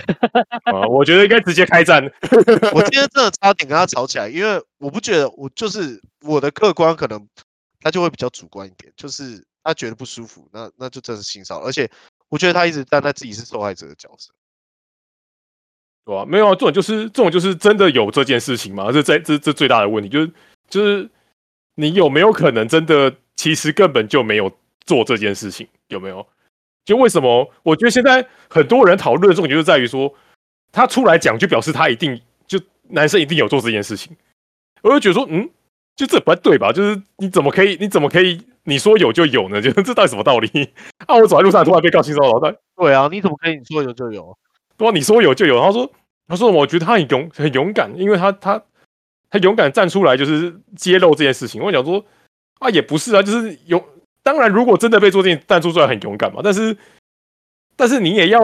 [0.65, 2.03] 啊，我觉得应该直接开战。
[2.73, 7.27] 我今天真的差点跟她吵起来，因为我不觉得，我就是我的客观可能
[7.81, 11.89] 他就会比较主观一点，就是他觉得不舒服，那那就真是性骚扰，而且
[12.30, 14.34] 我觉得他一直站在自己是受害者的角色。
[16.05, 16.26] 对吧、啊？
[16.26, 18.91] 没有啊，这种就是这种就是真的有这件事情吗？
[18.91, 20.32] 这这这这最大的问题就是
[20.68, 21.09] 就是
[21.76, 24.51] 你有没有可能真的其实根本就没有
[24.86, 25.66] 做这件事情？
[25.88, 26.28] 有没有？
[26.84, 27.49] 就为什么？
[27.64, 30.14] 我觉得现在很多人讨论的重点就是在于说
[30.74, 32.59] 他出来讲，就表示他一定就
[32.89, 34.14] 男生一定有做这件事情。
[34.82, 35.49] 我就觉得说，嗯，
[35.95, 36.74] 就这不太对吧？
[36.74, 37.78] 就是你怎么可以？
[37.80, 38.45] 你怎么可以？
[38.66, 39.61] 你说有就有呢？
[39.61, 40.74] 就 这到底什么道理？
[41.07, 43.57] 啊，我走在路上突然被告性骚扰，对对啊，你怎么可以？
[43.57, 44.38] 你说有就有？
[44.78, 45.61] 对啊，你说有就有。
[45.61, 45.91] 他说
[46.28, 48.61] ：“他说我觉得他很勇，很勇敢，因为他他
[49.30, 52.03] 他勇敢站出来，就是揭露这件事情。”我想说
[52.59, 53.84] 啊，也不是啊，就是勇。
[54.24, 56.39] 当然，如果真的被做这件，站出来很勇敢嘛。
[56.41, 56.78] 但是，
[57.76, 58.39] 但是你也要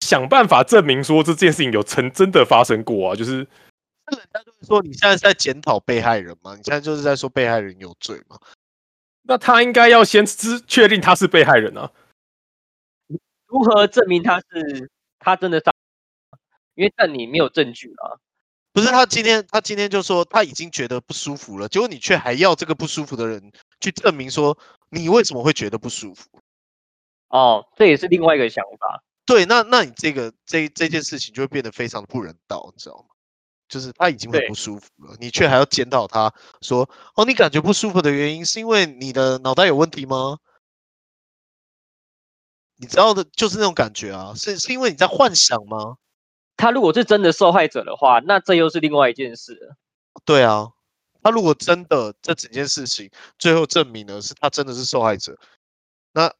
[0.00, 3.14] 想办法证明说这件事情有曾真的发生过啊。
[3.14, 3.46] 就是，
[4.06, 6.54] 那人家就是说，你现在是在检讨被害人吗？
[6.56, 8.38] 你现在就是在说被害人有罪吗？
[9.28, 11.92] 那他应该要先知确定他是被害人啊。
[13.46, 15.70] 如何证明他是他真的杀？
[16.74, 18.16] 因为但你没有证据啊。
[18.72, 24.56] 不是他今天，他今天就说他已经觉得不舒服了，结果你却还要这个不舒服的人去证明说
[24.88, 26.26] 你为什么会觉得不舒服？
[27.28, 29.02] 哦，这也是另外一个想法。
[29.26, 33.14] 对，那那你这个这这件事情就会变得非常不人道，你知道吗？
[33.68, 40.38] 就是他已经很不舒服了，你却还要检讨他说哦，你感觉不舒服的原因是因为你的脑袋有问题吗？
[42.76, 45.96] 你知道的，就是那种感觉啊，是是因为你在幻想吗？
[46.56, 49.76] 他如果是真的受害者的话，那这又是另外一件事了。
[50.24, 50.68] 对啊，
[51.22, 55.38] 他如果真的这整件事情最后证明了是他真的是受害者，
[56.12, 56.32] 那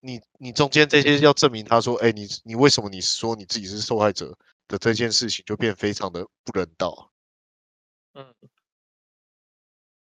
[0.00, 4.36] 你你中间这些要证明他说，哎，你你为什么你说你自己是受害者
[4.68, 7.10] 的这件事情就变非常的不人道？
[8.14, 8.34] 嗯，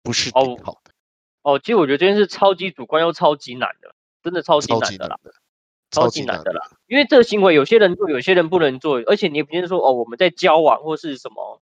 [0.04, 0.92] 不是挺好的
[1.42, 1.54] 哦。
[1.54, 5.20] 哦，其实我觉得这件事超级主观又超级难的，真的超级难的啦。
[5.92, 11.64] 超级难的啦，因为这个行为有些人做，有些人不能做，而且你也不是说哦，我们在交往或是什么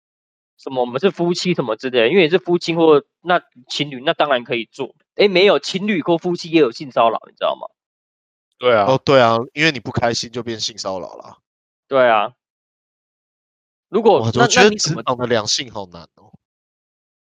[0.56, 4.92] 什么，我们是夫妻什么之类的，因为是夫妻或那情侣，那当然可以做。
[5.14, 7.68] 哎，没有情侣或夫妻也有性骚扰，你知道吗？
[8.58, 11.38] 对啊，哦对啊，因为你不开心就变性骚扰了。
[11.86, 12.32] 对啊，
[13.88, 16.32] 如果我觉得职场的两性好难哦。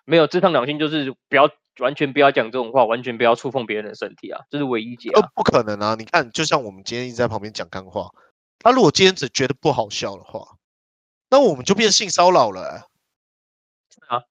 [0.05, 1.49] 没有职场两性就是不要。
[1.80, 5.30] 完全不要讲这种话，完全不要触碰别人的身体啊，这是唯一解啊。
[5.34, 5.95] 不可能啊！
[5.97, 8.12] 你看，就像我们今天一直在旁边讲干话，
[8.60, 10.57] 他如果今天只觉得不好笑的话，
[11.30, 14.14] 那我们就变性骚扰了、欸。
[14.14, 14.24] 啊？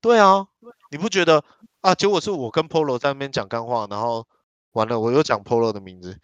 [0.00, 0.46] 对啊，
[0.90, 1.44] 你不觉得
[1.82, 1.94] 啊？
[1.94, 4.26] 结果是我跟 Polo 在那边讲干话，然后
[4.72, 6.18] 完了，我又讲 Polo 的名字。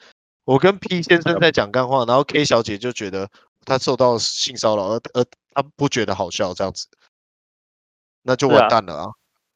[0.45, 3.29] 我跟 P 先生在讲干话，然后 K 小姐就觉得
[3.65, 6.87] 她受到性骚扰，而而他不觉得好笑，这样子，
[8.23, 9.07] 那就完蛋了啊！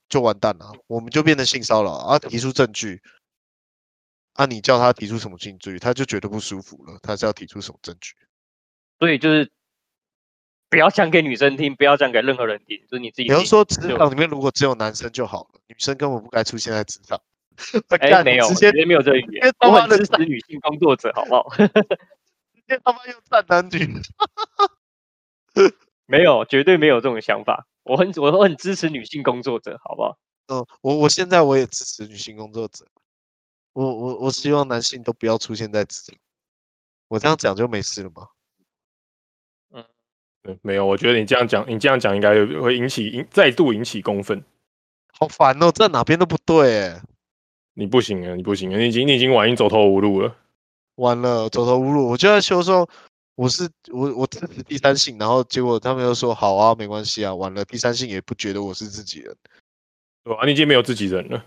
[0.08, 2.18] 就完蛋了，我们就变成性骚扰啊！
[2.18, 3.02] 提出证据，
[4.34, 6.98] 啊，你叫他提出什么证据，他就觉得不舒服了。
[7.02, 8.14] 他是要提出什么证据？
[8.98, 9.50] 所以就是
[10.68, 13.28] 不要讲给女生听，不要讲给任何人听，就是你自己。
[13.28, 17.20] 比方说职场里面如果只有男生就好了，女生根本不该出现在职场。
[17.88, 19.52] 哎、 欸，没有，直接没有这个语言。
[19.60, 21.48] 我很支持女性工作者，好不好？
[22.82, 24.00] 他妈又站男女。
[26.06, 27.66] 没有，绝对没有这种想法。
[27.82, 30.18] 我很我很支持女性工作者，好不好？
[30.48, 32.86] 嗯，我我现在我也支持女性工作者。
[33.72, 36.16] 我我我希望男性都不要出现在职场。
[37.08, 38.28] 我这样讲就没事了吗？
[39.70, 39.84] 嗯，
[40.42, 40.86] 对，没有。
[40.86, 44.42] 我觉得你这样讲，你这样讲应该会引起引再度引起公愤。
[45.12, 47.02] 好烦哦，在哪边都不对哎。
[47.74, 50.36] 你不行啊，你不行啊，你已经你已经晚已经走投无路了。
[50.96, 52.08] 完了，走投无路。
[52.08, 52.88] 我就在说说。
[53.36, 59.36] 我是我我支持第三性，然后结果他们又说好啊，没关系啊，完了第三性也不觉得我是自己人，
[60.24, 60.40] 对吧？
[60.46, 61.44] 你已经没有自己人了。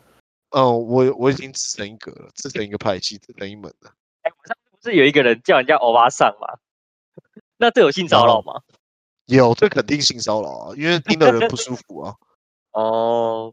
[0.52, 3.92] 嗯，我我已经自成一格了，自成一个派系，自成一门了。
[4.22, 6.60] 哎，我上次不是有一个人叫人家欧巴桑吗？
[7.58, 8.62] 那这有性骚扰吗？
[9.26, 12.16] 有，这肯定性骚扰啊，因为听的人不舒服啊。
[12.74, 13.52] 哦，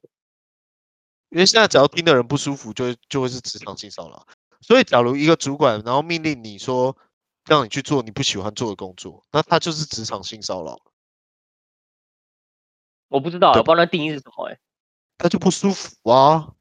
[1.31, 4.27] 因为现在只要听的人不舒服就，就就会是职场性骚扰。
[4.61, 6.97] 所以，假如一个主管然后命令你说。
[7.49, 10.77] 让你去做你不喜欢做的工作，那他就是职场性骚扰。
[13.07, 14.53] 我不知道，我不知道那定义是什么、欸。
[14.53, 14.59] 哎，
[15.17, 16.53] 他就不舒服啊。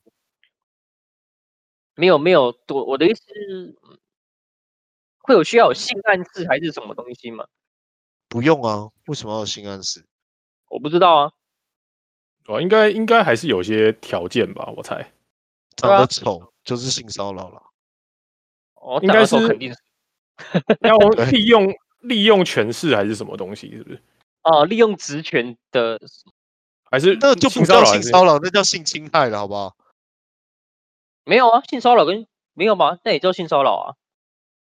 [1.96, 3.76] 没有没有，我我的意思是，
[5.24, 7.48] 会有需要有性暗示还是什么东西吗？
[8.30, 10.06] 不用啊，为什么要有性暗示？
[10.70, 11.32] 我不知道啊。
[12.46, 15.12] 哦，应该应该还是有些条件吧，我猜。
[15.78, 17.64] 长得丑就是性骚扰了。
[18.86, 19.80] 哦，应该是肯定是。
[20.82, 20.98] 要
[21.32, 23.72] 利用利用权势还是什么东西？
[23.72, 24.02] 是不是？
[24.44, 26.00] 哦，利用职权的，
[26.92, 29.76] 还是那就不叫性骚扰，那叫性侵害了，好不好？
[31.24, 33.00] 没有啊，性骚扰跟没有吗？
[33.04, 33.96] 那也叫性骚扰啊。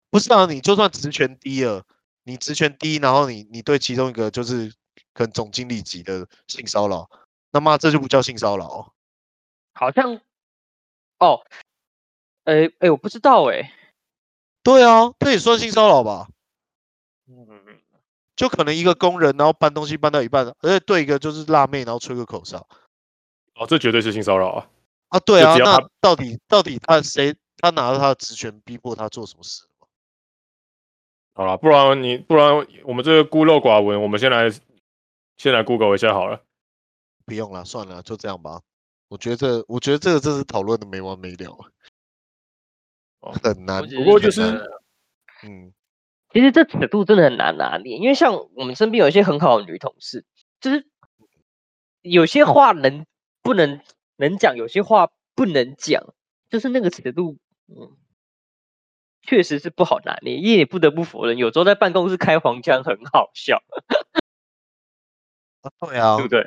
[0.09, 1.85] 不是啊，你就算职权低了，
[2.25, 4.73] 你职权低，然后你你对其中一个就是
[5.13, 7.11] 可能总经理级的性骚扰，
[7.51, 8.95] 那么这就不叫性骚扰。
[9.75, 10.21] 好像
[11.19, 11.45] 哦，
[12.45, 13.73] 哎哎，我不知道哎。
[14.67, 16.27] 对啊，这也算性骚扰吧？
[17.29, 17.47] 嗯，
[18.35, 22.67] 就可能一个工人，然后搬东西搬到一半，而且对一个就是辣妹，然后吹个口哨。
[23.55, 24.69] 哦，这绝对是性骚扰啊！
[25.11, 29.63] 啊，对啊，那到底到底他谁他拿着他的职权逼迫他做什么事？
[31.35, 34.51] 好了，不然你不然我们这个孤陋寡闻，我们先来
[35.37, 36.43] 先来 Google 一下好了。
[37.25, 38.61] 不用了，算了，就这样吧。
[39.07, 41.57] 我觉得这我觉得这个真是讨论的没完没了。
[43.33, 44.43] 很难，不过就是，
[45.43, 45.73] 嗯，
[46.33, 50.25] 其实这尺度真的很难拿捏，因为像我们身边有一些很好的女同事，
[50.61, 50.87] 就是
[52.03, 53.07] 有些话能
[53.43, 53.81] 不能
[54.17, 56.03] 能讲，有些话不能讲，
[56.51, 57.97] 就是那个尺度，嗯，
[59.23, 60.37] 确实是不好拿捏。
[60.37, 63.63] 也不得不否认，有时候在办公室开黄腔很好笑。
[65.81, 66.47] 对啊，对不对？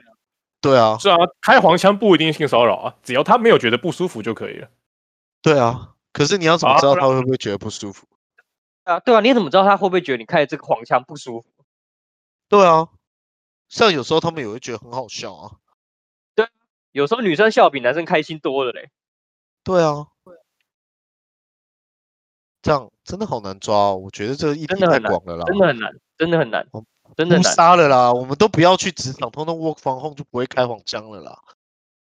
[0.61, 4.69] 对啊，是啊，开黄腔不一定性骚扰啊，只要他没有觉得不舒服就可以了。
[5.41, 5.95] 对啊。
[6.11, 8.07] 可是你要怎么知道他会不会觉得不舒服？
[8.83, 11.47] 啊，对啊，你怎么知道他会不会觉得你开的这个黄腔不舒服？
[12.47, 12.89] 对啊，
[13.67, 15.57] 像有时候他们也会觉得很好笑啊。
[16.33, 16.47] 对，
[16.91, 18.89] 有时候女生笑比男生开心多了嘞。
[19.63, 20.07] 对啊，
[22.61, 26.67] 这样真的好难抓哦，我觉得这个议题太广了啦，真的很难，真的很难，
[27.15, 27.53] 真的很难。
[27.53, 31.39] 杀了啦，我们都不要去职场，通通 work from home 就不会开黄腔了啦。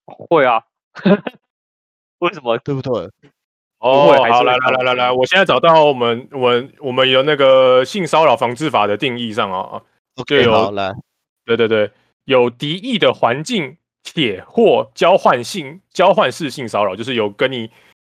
[0.06, 0.66] 会啊，
[2.20, 2.58] 为什么？
[2.58, 3.10] 对不对？
[3.86, 9.80] 哦，好，来来来来来，我现在找到我们我们我们有那个性骚扰防治法的定义上啊
[10.16, 10.92] ，OK，有好来，
[11.46, 11.92] 对对对，
[12.24, 17.70] 有敌意的环境且或交换性交换式性骚扰，就是有跟你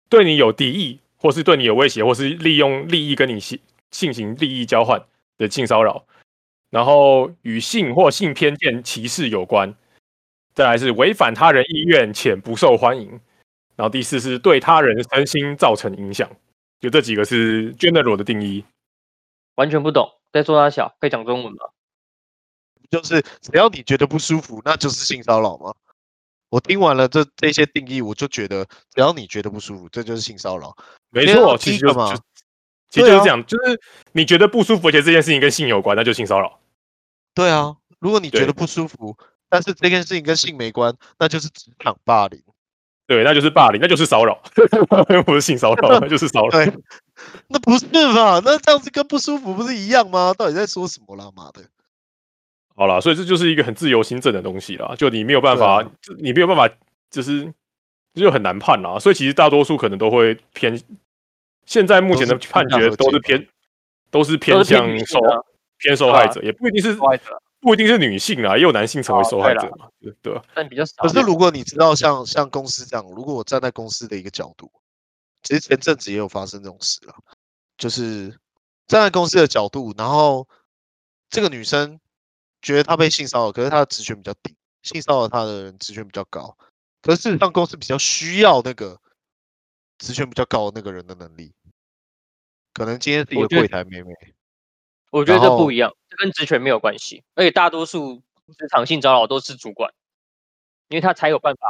[0.09, 3.57] 对你有敌意，或是对你有威胁，或是利用利益跟你性
[3.89, 5.01] 进行利益交换
[5.37, 6.03] 的性骚扰，
[6.69, 9.73] 然后与性或性偏见歧视有关，
[10.53, 13.21] 再来是违反他人意愿且不受欢迎。
[13.81, 16.29] 然后第四是对他人身心造成影响，
[16.79, 18.63] 就这几个是 general 的定义。
[19.55, 21.65] 完全不懂，在说他小，可以讲中文吗？
[22.91, 25.73] 就是只要你觉得不舒服，那就是性骚扰吗？
[26.49, 28.63] 我听完了这这些定义，我就觉得
[28.93, 30.77] 只要你觉得不舒服，这就是性骚扰。
[31.09, 32.15] 没错，其实就是嘛，
[32.91, 36.59] 其实就是这样，就是你觉得不舒服，而且这件事情跟性有关，那就是性骚扰。
[37.33, 39.17] 对啊，如果你觉得不舒服，
[39.49, 42.39] 但是这件事情跟性没关，那就是职场霸凌。
[43.11, 44.41] 对，那就是霸凌，那就是骚扰，
[45.25, 46.51] 不是性骚扰，那就是骚扰。
[46.51, 46.73] 对，
[47.49, 48.39] 那不是嘛？
[48.41, 50.33] 那这样子跟不舒服不是一样吗？
[50.37, 51.29] 到底在说什么啦？
[51.35, 51.61] 妈的！
[52.73, 56.73] 好了，所以这就是一个很自由心证的东西啦，就你没有办法，啊、你没有办法，
[57.09, 57.53] 就是
[58.13, 58.97] 就很难判啦。
[58.97, 60.81] 所以其实大多数可能都会偏，
[61.65, 63.45] 现在目前的判决都是偏，
[64.09, 65.19] 都是偏向受
[65.79, 67.40] 偏受害者，也不一定是受害者。
[67.61, 70.43] 不一定是女性啊，也有男性成为受害者嘛，哦、对，对吧？
[70.55, 71.03] 但比较少。
[71.03, 74.71] 可是如果你知道像，像像公司这样，如果我站在公司的一个角度，
[75.43, 77.15] 其实前阵子也有发生这种事啊，
[77.77, 78.29] 就是
[78.87, 80.47] 站在公司的角度，然后
[81.29, 81.99] 这个女生
[82.61, 86.57] 觉得她被性骚扰，可是她的职权比较低，性骚扰她的人职权比较高，
[87.01, 88.99] 可是事实上公司比较需要那个
[89.99, 91.53] 职权比较高的那个人的能力，
[92.73, 94.11] 可能今天是一个柜台妹妹。
[95.11, 98.21] 我觉得这不一样，这跟职权没有关系，而且大多数
[98.57, 99.93] 职场性骚扰都是主管，
[100.89, 101.67] 因为他才有办法。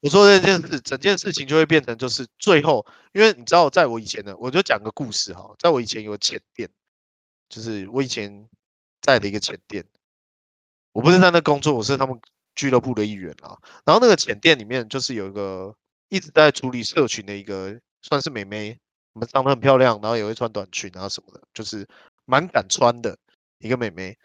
[0.00, 6.68] 我说这件事，整件事情就会变成就是最后，因为你知道，在我以前呢，我就讲个故事哈，在我以前有前店，
[7.48, 8.46] 就是我以前
[9.00, 9.84] 在的一个前店，
[10.92, 12.20] 我不是在那工作，我是他们
[12.54, 13.58] 俱乐部的一员啊。
[13.86, 15.74] 然后那个前店里面就是有一个
[16.10, 18.78] 一直在处理社群的一个，算是美眉，
[19.14, 21.88] 我们长得很漂亮，然后也会穿短裙啊什么的，就是
[22.24, 23.18] 蛮敢穿的
[23.58, 24.16] 一个妹妹。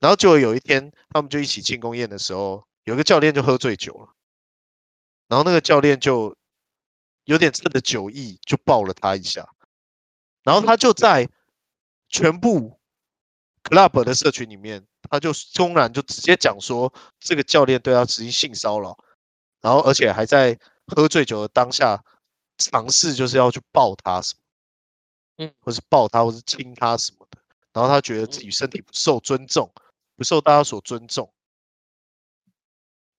[0.00, 4.12] 然后就有一天，他们就一起庆功宴的时候，有一个教练就喝醉酒了，
[5.28, 6.36] 然后那个教练就
[7.24, 9.48] 有点趁着酒意就抱了他一下，
[10.42, 11.28] 然后他就在
[12.08, 12.80] 全部
[13.62, 18.98] club 的社群里面，他就公然就直接讲说这个教练对他执行性骚扰，
[19.60, 20.58] 然后而且还在
[20.88, 22.02] 喝醉酒的当下
[22.58, 27.38] 尝试就是要去抱他什么，嗯，或是抱他，或是亲他什么的，
[27.72, 29.72] 然后他觉得自己身体不受尊重，
[30.16, 31.32] 不受大家所尊重。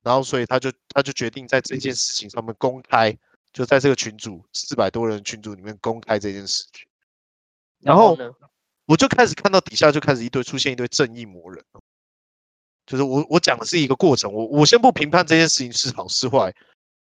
[0.03, 3.17] 然后，所以他就他就决定在这件事情上面公开，
[3.53, 6.85] 就在这个群组四百多人群组里面公开这件事情。
[7.79, 8.17] 然后
[8.85, 11.63] 我就开始看到底下就开始一堆出现一堆正义魔人，
[12.85, 16.53] 就是我我讲的是一个过程，我我先不评判这件事情是好是坏，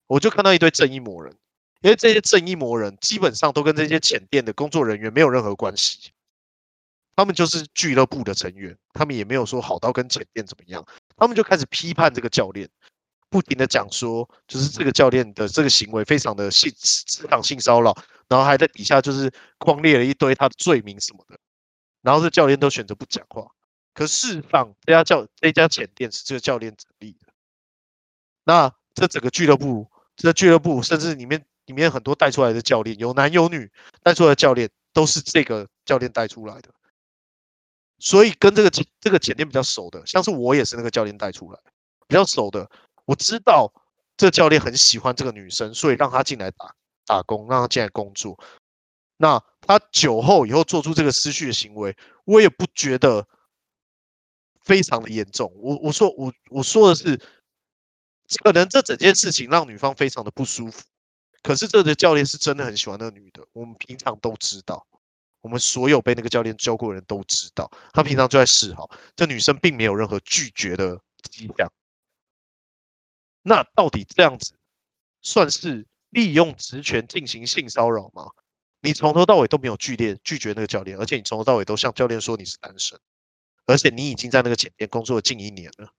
[0.06, 1.36] 我就看到一堆正义魔人，
[1.80, 6.12] 因为这些正义魔人基本上都跟这些浅店的工作人员没有任何关系，
[7.16, 10.84] 他们就是俱乐部的成员，他们也没有说好到跟前店怎么样。
[11.16, 12.68] 他们就开始批判这个教练，
[13.30, 17.96] 不停的讲说，就是这个教练的这个行为非常的性职场性骚扰，
[18.28, 21.38] 然后还在底下就是框列了一堆他的罪名什么的，
[22.02, 23.46] 然后这教练都选择不讲话。
[23.92, 27.32] 可事实上，这家教这家潜店是这个教练成立的，
[28.42, 33.70] 那这整个俱乐部，这个俱乐部甚至里面里面很多带出来的教练，有男有女，
[34.02, 36.70] 带出来的教练都是这个教练带出来的。
[38.04, 41.58] 所以跟这个这个潜店比较熟的，像是我也是那个教练带出来，
[42.06, 42.70] 比较熟的，
[43.06, 43.72] 我知道
[44.18, 46.74] 这教练很喜欢这个女生，所以让她进来打
[47.06, 48.38] 打工，让她进来工作。
[49.16, 51.96] 那他酒后以后做出这个失序的行为，
[52.26, 53.26] 我也不觉得
[54.64, 55.50] 非常的严重。
[55.56, 57.18] 我我说我我说的是，
[58.42, 60.82] 可能这整件事情让女方非常的不舒服，
[61.42, 64.86] 可是这个教练是真的很喜欢那个女的，我们平常都知道。
[65.44, 70.98] 我们所有被那个教练教过的人都知道，他平常就在示好，这女生并没有任何拒绝的
[71.30, 71.70] 迹象。
[73.42, 74.54] 那到底这样子
[75.20, 78.30] 算是利用职权进行性骚扰吗？
[78.80, 82.98] 你从头到尾都没有拒绝拒绝那个教练，而且你从头到尾都向教练说你是单身，
[83.66, 85.92] 而且你已经在那个酒店工作了近一年了，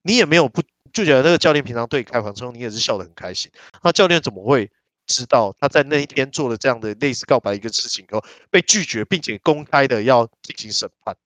[0.00, 3.52] 你也没有不拒绝那个教练平常对你开黄腔，你也是笑得很开心。
[3.82, 4.70] 那教练怎么会？
[5.08, 11.16] 知道他在那一天做了这样的类似告白一个事情后被拒绝，并且公开的要进行审判，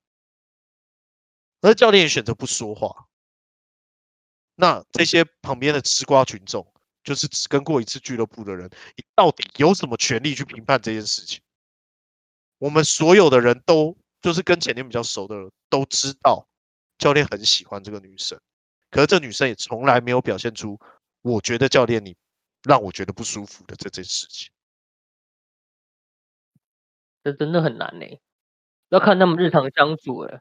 [1.61, 3.09] 而教练也选择不说话。
[4.55, 6.66] 那这些旁边的吃瓜群众，
[7.03, 11.41] 就是只跟过一次俱乐部的人，你到底有什么权利去评判这件事情？
[12.59, 16.47] 我们所有的人都就是跟潜店比较熟的人都知道，
[16.99, 18.39] 教练很喜欢这个女生，
[18.91, 20.78] 可是这女生也从来没有表现出，
[21.22, 22.16] 我觉得教练你。
[22.65, 24.51] 让我觉得不舒服的这件事情，
[27.25, 28.07] 这真的很难呢，
[28.91, 30.41] 要看他们日常相处哎。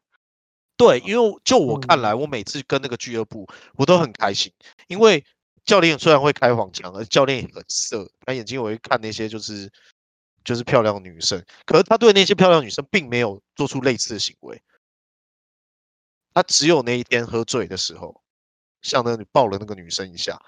[0.78, 4.52] 对，因为就我看来，我每次跟那个俱乐部，我都很开心，
[4.88, 5.24] 因为
[5.64, 9.72] 教练虽然会开黄腔，而教练也很色，他眼睛我会看那些就是
[10.44, 14.62] 就是漂亮的女生，可是他对那些漂亮女生并没有做出类似的行为，
[16.34, 18.24] 他只有那一天喝醉的时候，
[18.82, 20.40] 向那抱了那个女生一下，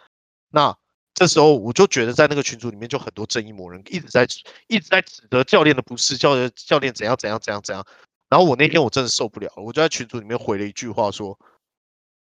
[0.50, 0.78] 那。
[1.14, 4.28] 这时候我就觉得，在那个群组里面就很多正义魔人一直在
[4.68, 7.86] 一直在指责教练的不是，教教练怎样怎样怎样怎样。
[8.30, 11.38] 然后我那天我真的受不了了，我就在群组里面回了一句话说：“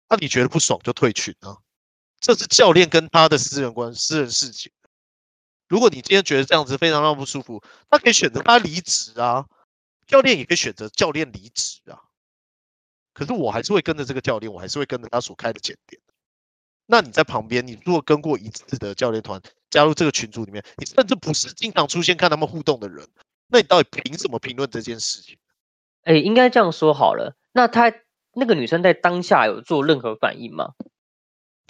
[0.09, 1.59] 那、你觉得不爽就退群啊，
[2.20, 4.72] 这是教练跟他的私人关私人事情。
[5.68, 9.45] 如果你今天觉得这样子非常让不舒服，他可以选择他离职啊，
[10.07, 12.01] 教练也可以选择教练离职啊。
[13.12, 16.01] 可是我还是会跟着这个教练，我还是会跟着他所开的潜店。”
[16.91, 23.07] 那你在旁边，你如果跟过一次的教练团加入这个群组里面，你甚至不是经常出现看他们互动的人，
[23.47, 25.38] 那你到底凭什么评论这件事情？
[26.03, 27.36] 哎、欸，应该这样说好了。
[27.53, 27.93] 那他
[28.32, 30.74] 那个女生在当下有做任何反应吗？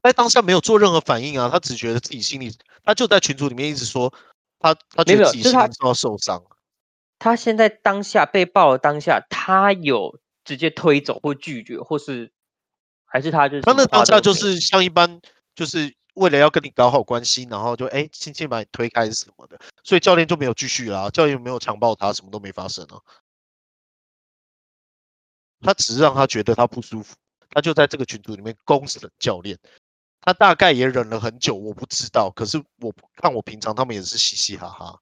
[0.03, 2.51] 在当下没有做任何反应啊，她只觉得自己心里，
[2.83, 4.11] 她就在群组里面一直说
[4.59, 6.43] 她她觉得自己心里受到受伤。
[7.19, 12.33] 她现在当下被爆了，当下她有直接推走或拒绝，或是？
[13.11, 15.21] 还是他就是他那当下就是像一般，
[15.55, 22.97] 就是为了要跟你搞好关系，然后就哎轻轻把你推开什么的，所以教练就没有继续啦，教练没有强暴他，什么都没发生啊。
[25.61, 27.15] 他只是让他觉得他不舒服，
[27.51, 29.59] 他就在这个群组里面公审教练。
[30.23, 35.01] 他大概也忍了很久，我不知道，可是我看我平常他们也是嘻嘻哈哈。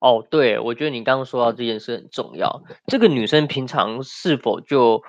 [0.00, 2.62] 哦，对，我觉得你刚刚说到这件事很重要。
[2.88, 5.04] 这个女生平常是否就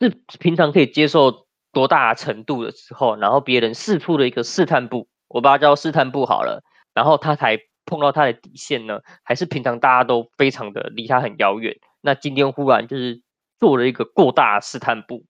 [0.00, 1.43] 是平常可以接受
[1.74, 6.62] 多大程度的时候，然后别人试出了一个试探步，我把它叫试探步好了，
[6.94, 9.00] 然后他才碰到他的底线呢？
[9.22, 11.76] 还是平常大家都非常的离他很遥远？
[12.00, 13.20] 那今天忽然就是
[13.60, 15.24] 做了一个过大试探步？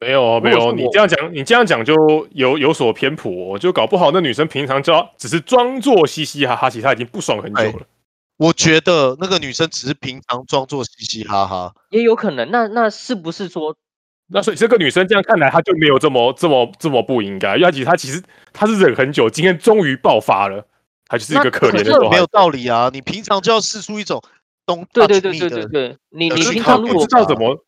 [0.00, 1.94] 没有没有，你这样讲，你这样讲就
[2.32, 7.86] 有有所偏颇，就搞不好那女生平常就只是装作嘻嘻哈哈，其实她已经不爽很久了。
[8.36, 12.50] 我觉得那个女生只是平常装作嘻嘻哈哈，也有可能。
[12.50, 13.76] 那那是不是说，
[14.32, 17.56] 那所以这个女生这样看来，她就没有这么这么这么不应该？
[17.56, 18.22] 因为其实她其实
[18.52, 20.66] 她是忍很久，今天终于爆发了，
[21.06, 22.10] 她就是一个可怜的。
[22.10, 22.90] 没有道理啊！
[22.92, 24.22] 你平常就要试出一种
[24.64, 27.64] 懂对对对对对对，你你平常不知道怎么。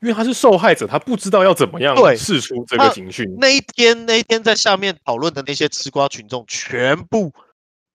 [0.00, 3.24] 因为他是受害者，他不知道要怎么样试出这个情绪。
[3.36, 7.32] 那一天，那一天在下面讨论的那些吃瓜群众，全部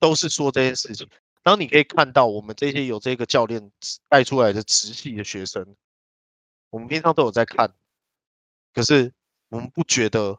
[0.02, 1.08] 都是说这件事情。
[1.44, 3.72] 然后你可以看到，我们这些有这个教练
[4.10, 5.66] 带出来的直系的学生，
[6.72, 7.72] 我们平常都有在看。
[8.74, 9.12] 可是
[9.50, 10.38] 我们不觉得，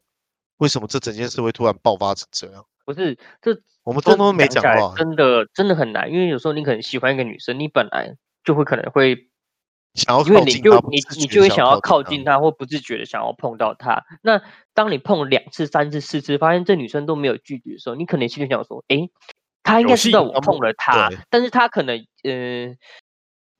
[0.59, 2.65] 为什么这整件事会突然爆发成这样？
[2.85, 6.11] 不是，这我们通通没讲话，真的真的很难。
[6.13, 9.31] 因为有时候你可能喜欢一个女生，你本来就会可能会。
[9.95, 14.03] 想要因为你就你你就会想要靠近她，或不自觉的想要碰到她。
[14.23, 14.43] 那
[14.75, 19.09] 当你碰了两次、三次、四次，发现这女生都没有拒绝的时候，你可能心里想说：“诶，
[19.63, 22.75] 她应该知道我碰了她，但是她可能呃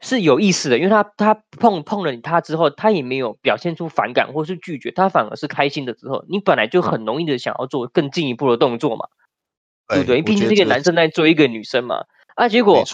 [0.05, 9.07] 是有意思的，因为他他碰碰了你他之后，他也没有表现出反感或是拒绝，他反而是开心的时候，你本来就很容易的想要做更进一步的动作嘛，
[9.89, 10.23] 对不对？
[10.23, 12.05] 毕竟这个男生在追一个女生嘛，
[12.37, 12.85] 啊，结果。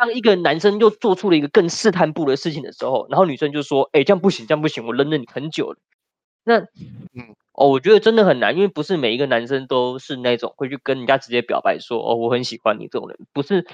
[0.00, 5.78] 当一个男生又做出了一个更试探步的事情的时候，然后女生就说：“哎、欸，这样不行，这样不行，我忍了你很久了。”
[6.48, 6.58] 那，
[7.14, 13.66] 嗯，哦，我觉得真的很难，因为不是每一个男生都是那种会去跟人家直接表白说：“哦，我很喜欢你。”这种人不是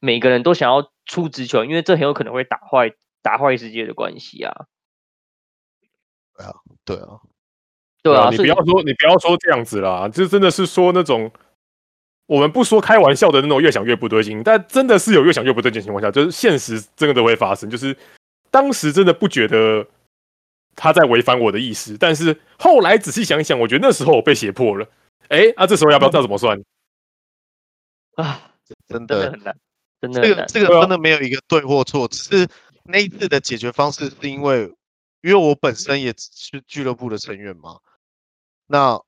[0.00, 2.92] 每个人都想要出直球，因为这很有可能会打坏
[3.22, 4.66] 打坏世界的关系啊。
[6.36, 6.54] 对啊，
[6.84, 7.20] 对啊，
[8.02, 11.30] 对啊，你不要说，你不要说这样子啦，这真的是说那种。
[12.26, 17.68] 我们不说开玩笑的那种越想越不对劲，但真的是有越想越不对劲的情况下，就是现实真的都会发生。
[17.68, 17.96] 就是
[18.52, 19.84] 当时真的不觉得
[20.74, 24.86] 他在违反我的意思，但是后来仔细想一想，我觉得那时候我被胁迫了。
[25.28, 26.62] 哎，啊，这时候要不要知道怎么算？
[28.16, 28.52] 啊，
[28.88, 29.58] 真的，真的很难，
[30.00, 32.48] 真的这个这个真的没有一个对或错，只是
[32.84, 34.62] 那一次的解决方式是因为，
[35.22, 37.78] 因为我本身也是俱乐部的成员嘛。
[38.66, 39.00] 那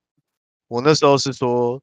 [0.69, 1.81] 我那时候是说。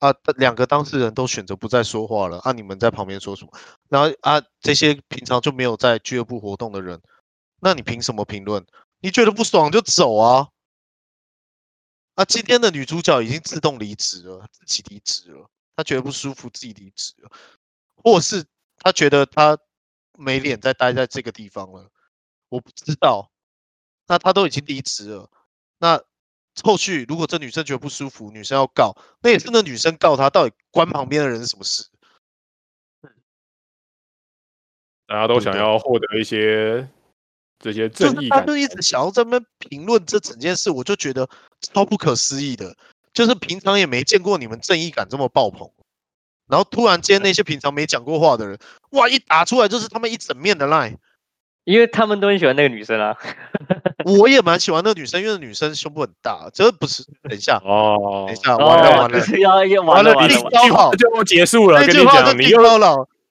[0.00, 2.38] 啊，两个当事人都选择不再说话了。
[2.40, 3.50] 啊，你们在旁边说什么？
[3.88, 7.00] 然后啊，这些平常就没有在俱乐部活动的人，
[7.60, 8.62] 那你凭什么评论？
[9.04, 10.48] 你觉得不爽就走啊！
[12.14, 17.30] 啊，今天的女主角已经自动离职了，自己离职了，她觉得不舒服，自己离职了，
[17.96, 18.42] 或是
[18.78, 19.58] 她觉得她
[20.16, 21.90] 没脸再待在这个地方了，
[22.48, 23.30] 我不知道。
[24.06, 25.30] 那她都已经离职了，
[25.76, 26.02] 那。
[26.62, 31.84] 后续如果这女生觉得不舒服，女生要告，那也是那女生告她，到底关旁边的人什么事？
[35.06, 36.88] 大家都想要获得一些
[37.64, 41.26] 这些正义感，他就一直想要在那边评论这整件事，我就觉得
[41.62, 42.76] 超不可思议的。
[43.14, 45.70] 就是平常也没见过你们正义感这么爆棚，
[46.46, 48.58] 然后突然间那些平常没讲过话的人，
[48.90, 50.96] 哇，一打出来就是他们一整面的 line。
[51.64, 53.16] 因为他们都很喜欢那个女生啊，
[54.04, 56.50] 我也蛮喜欢那个女生，因为女生胸部很大。
[56.52, 61.80] 这不是，等一下哦，等一下，完了完了，要要完了，完了，你好就结束了。
[61.86, 62.50] 跟你讲，你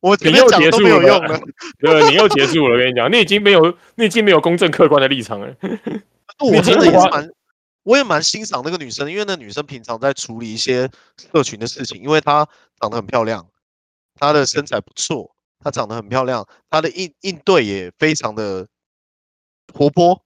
[0.04, 1.42] 我你又结束了，
[1.80, 2.74] 对，你又结束了。
[2.74, 5.56] 我跟你讲，你已经没有，你已经没有公正客观的立场了。
[6.44, 7.30] 我真的也是蛮，
[7.84, 10.90] 我也蛮欣赏那个女生，因为那女生平常在处理一些
[11.32, 12.46] 社群的事情，因为她
[12.82, 13.48] 长得很漂亮，
[14.20, 15.34] 她的身材不错。
[15.62, 18.68] 她长得很漂亮，她的应应对也非常的
[19.74, 20.22] 活泼。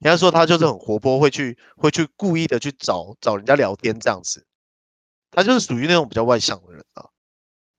[0.00, 4.44] 人家说她就是很活泼，会去会去故意的去找找人家聊天这样子。
[5.30, 7.06] 她就是属于那种比较外向的人啊。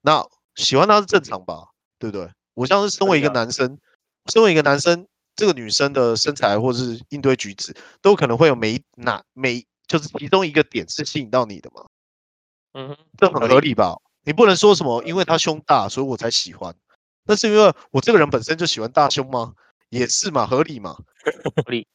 [0.01, 0.26] 那
[0.64, 1.68] 喜欢她是正常吧？
[1.97, 2.30] 对不对？
[2.53, 3.78] 我像是身为一个男生，
[4.32, 11.86] 身为一个男生，这个女生的身材或是应对举止，都可能会有每哪每就是其中一个点是吸引到你的嘛。
[12.74, 13.95] 嗯哼，这很合理吧？
[14.24, 16.76] 你不能说什么，因为他胸大，所以我才喜欢。
[17.24, 19.53] 那是因为我这个人本身就喜欢大胸吗？
[19.89, 20.97] 也是嘛，合理嘛。
[21.55, 21.88] 合理。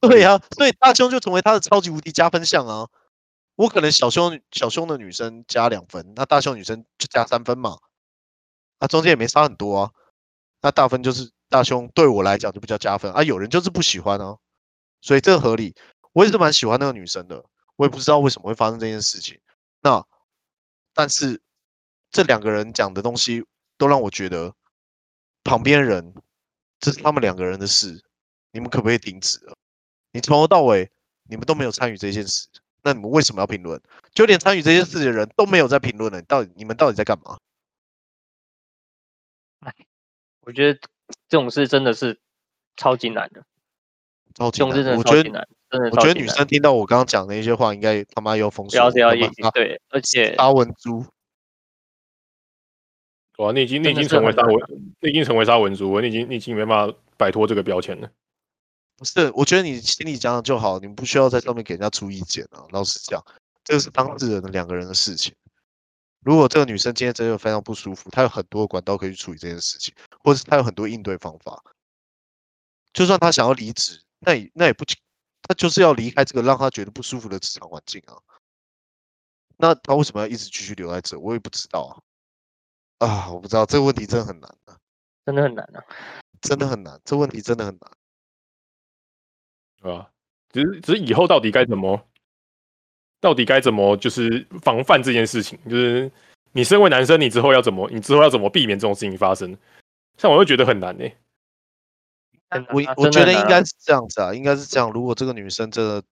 [0.00, 2.88] 对呀、啊，所以大胸就成为他的超级无敌加分项啊。
[3.60, 7.76] 我可能小胸小胸的女生加两分，那大胸女生就加三分嘛。
[8.78, 9.90] 那中间也没差很多啊。
[10.62, 13.22] 那大分就是大胸对我来讲就比较加分啊。
[13.22, 14.38] 有人就是不喜欢啊，
[15.02, 15.74] 所以这个合理。
[16.12, 17.44] 我也是蛮喜欢那个女生的，
[17.76, 19.38] 我也不知道为什么会发生这件事情。
[19.82, 20.02] 那。
[20.92, 21.40] 但是
[22.10, 23.44] 这两个人讲的东西
[23.78, 24.52] 都让我觉得，
[25.44, 26.14] 旁边人
[26.80, 28.02] 这是他们两个人的事，
[28.50, 29.56] 你们可不可以停止了？
[30.12, 30.90] 你从头到尾
[31.28, 32.48] 你们都没有参与这件事，
[32.82, 33.80] 那你们为什么要评论？
[34.12, 37.38] 就连参与这件事的人都没有在评论了，你到底你们到底在干嘛？
[39.60, 39.74] 哎，
[40.40, 40.80] 我觉得
[41.28, 42.18] 这种事真的是
[42.76, 43.44] 超级难的，
[44.34, 44.96] 超级难。
[44.96, 45.46] 我觉得，
[45.92, 48.90] 我觉得女生听到我刚刚讲的那些话，应该他妈要封锁。
[49.52, 51.04] 对，而且阿文珠。
[53.36, 54.56] 哇，你已经你已经成为沙文，
[55.00, 58.10] 你已经成为沙文猪了，你已经你已经没办法摆脱这个标签了。
[59.00, 62.66] 不是，我觉得你心里讲讲就好，你不需要在上面给人家出意见啊。
[62.68, 63.24] 老实讲，
[63.64, 65.34] 这个是当事人的两个人的事情。
[66.20, 71.64] 如果这个女生今天真的非常不舒服，她有很多管道可以去处理这件事情，或者是她有很多应对方法。
[72.92, 78.20] 就算她想要离职，那也那也不，她就是要离开这个让她觉得不舒服的职场环境啊。
[79.56, 81.18] 那她为什么要一直继续留在这？
[81.18, 81.96] 我也不知道啊。
[82.98, 84.76] 啊，我不知道这个问题真的很难啊，
[85.24, 85.82] 真的很难啊，
[86.42, 87.90] 真的很难，这问题真的很难。
[89.80, 90.08] 啊，
[90.52, 92.00] 只是只是以后到底该怎么，
[93.20, 95.58] 到底该怎么就是防范这件事情？
[95.68, 96.10] 就是
[96.52, 99.56] 你身为男生，你之后要怎么，你之后要怎么避免这种事情发生？
[100.18, 101.16] 像我会觉得很难呢、欸。
[102.72, 104.90] 我我觉得应该是这样子啊，应该是这样。
[104.90, 106.02] 如果这个女生真的，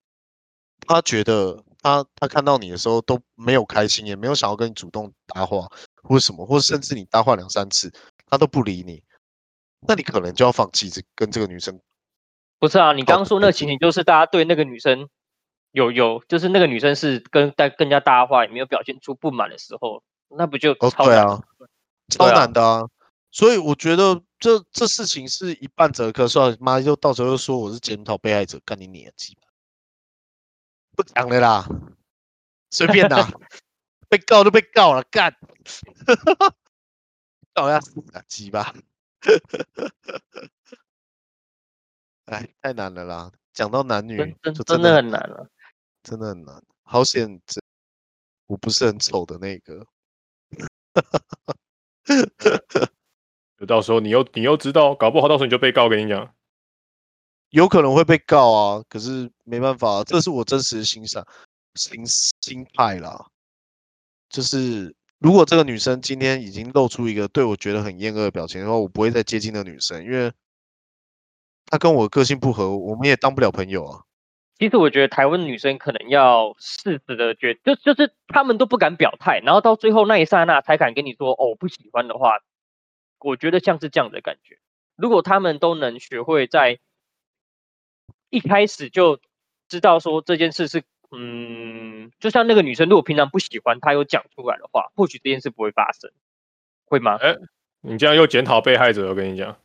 [0.86, 5.66] 她觉得她她看到你的时候都没有开心，也没有想要跟你主动搭话，
[6.04, 7.92] 或者什么，或者甚至你搭话两三次，
[8.30, 9.02] 她都不理你，
[9.80, 11.78] 那你可能就要放弃这跟这个女生。
[12.58, 15.08] 不是啊，你刚刚说那个情形就是大家对那个女生
[15.72, 21.24] 有有，就是那个女生是跟在跟人家搭话，也没有表现出不满的时候，那不就超难？
[21.24, 21.70] 哦，对啊，
[22.08, 22.88] 超难的啊！
[23.30, 29.36] 所以我觉得这这事情是一半折科，算妈又到时候又说我是检讨被害者，干你年纪
[30.96, 31.68] 不讲了啦，
[32.70, 33.30] 随便啦，
[34.08, 35.36] 被告就被告了，干，
[37.54, 38.74] 告要死啊，鸡巴。
[42.30, 43.32] 哎，太难了啦！
[43.54, 45.48] 讲到男女，真真，真的很难了，
[46.02, 46.62] 真的很难。
[46.82, 47.58] 好险，这
[48.46, 49.86] 我不是很丑的那个。
[53.58, 55.84] 就到时候你又你又知道，搞不好到时候你就被告。
[55.84, 56.34] 我跟你讲，
[57.50, 58.84] 有可能会被告啊。
[58.88, 61.26] 可是没办法，这是我真实的欣赏
[61.76, 63.26] 心心态啦。
[64.28, 70.30] 就是如果这个女生今天已经露出一个对我觉得很厌恶的表情的话，我不会再接近那个女生，因为。
[71.70, 74.02] 他跟我个性不合，我们也当不了朋友啊。
[74.58, 82.40] 其实我觉得台湾女生可能要适时的觉得，就就是他们都不敢表态，然后到最后那一刹那才敢跟你说哦，不喜欢的话，
[83.20, 84.58] 我觉得像是这样的感觉。
[84.96, 86.80] 如果他们都能学会在
[88.30, 89.20] 一开始就
[89.68, 96.10] 知道说这件事是，嗯，就像那个女生，如果平常不喜欢，她有讲出来的话，或许这件事不会发生，
[96.86, 97.16] 会吗？
[97.20, 97.36] 哎，
[97.82, 99.56] 你这样又检讨被害者，我跟你讲。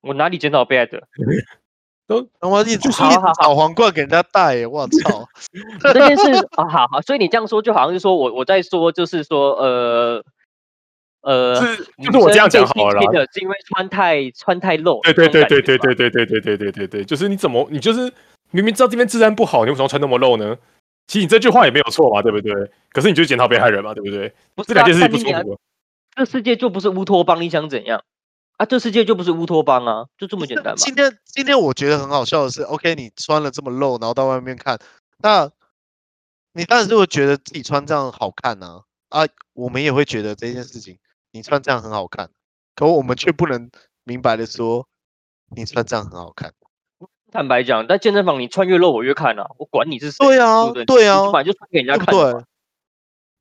[0.00, 1.02] 我哪里检讨被害者？
[2.08, 5.28] 都他妈一直找皇冠给人家戴，我操！
[5.92, 10.24] 这件事啊， 好好，所以你这样说就好像是说我我在说，就是说呃
[11.20, 13.02] 呃，是就是我这样讲好了，
[13.34, 15.00] 是因为穿太穿太露。
[15.02, 18.10] 对对对对对对对对对对对对对，就是你怎么你就是
[18.52, 20.56] 明明知道这边治安不好，你为什么穿那么露呢？
[21.08, 22.54] 其实你这句话也没有错嘛，对不对？
[22.90, 24.32] 可是你就是检讨被害人嘛，对不对？
[24.54, 25.58] 不是这两件事情不冲突。
[26.16, 28.02] 这世界就不是乌托邦，你想怎样？
[28.58, 30.74] 啊，这世界就不是乌托邦啊，就这么简单嘛。
[30.76, 34.76] 今天今天我觉得很好笑的是，OK，你穿了这么露，然后到外面看，
[35.18, 35.48] 那
[36.52, 39.22] 你当然是会觉得自己穿这样好看呢、啊。
[39.22, 40.98] 啊，我们也会觉得这件事情，
[41.30, 42.30] 你穿这样很好看，
[42.74, 43.70] 可我们却不能
[44.02, 44.88] 明白的说，
[45.54, 46.52] 你穿这样很好看。
[47.30, 50.26] 坦白讲，在健身房你穿越露我越看啊，我管你是谁。
[50.26, 52.12] 对啊，对，对啊，反正就穿给人家看。
[52.12, 52.44] 对。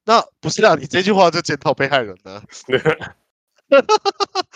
[0.05, 2.43] 那不是啊，你这句话就检讨被害人呢。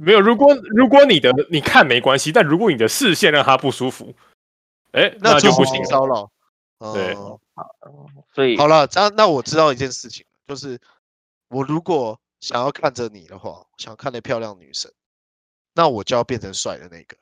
[0.00, 4.14] 没有，如果如果你的你看没关系，但如果你的视线让他不舒服，
[4.92, 6.30] 哎，那就不行骚扰。
[6.94, 7.16] 对，
[8.32, 10.80] 所以好了，这样那我知道一件事情，就是
[11.48, 14.92] 我如果想要看着你的话，想看那漂亮女生，
[15.74, 17.16] 那我就要变成帅的那个，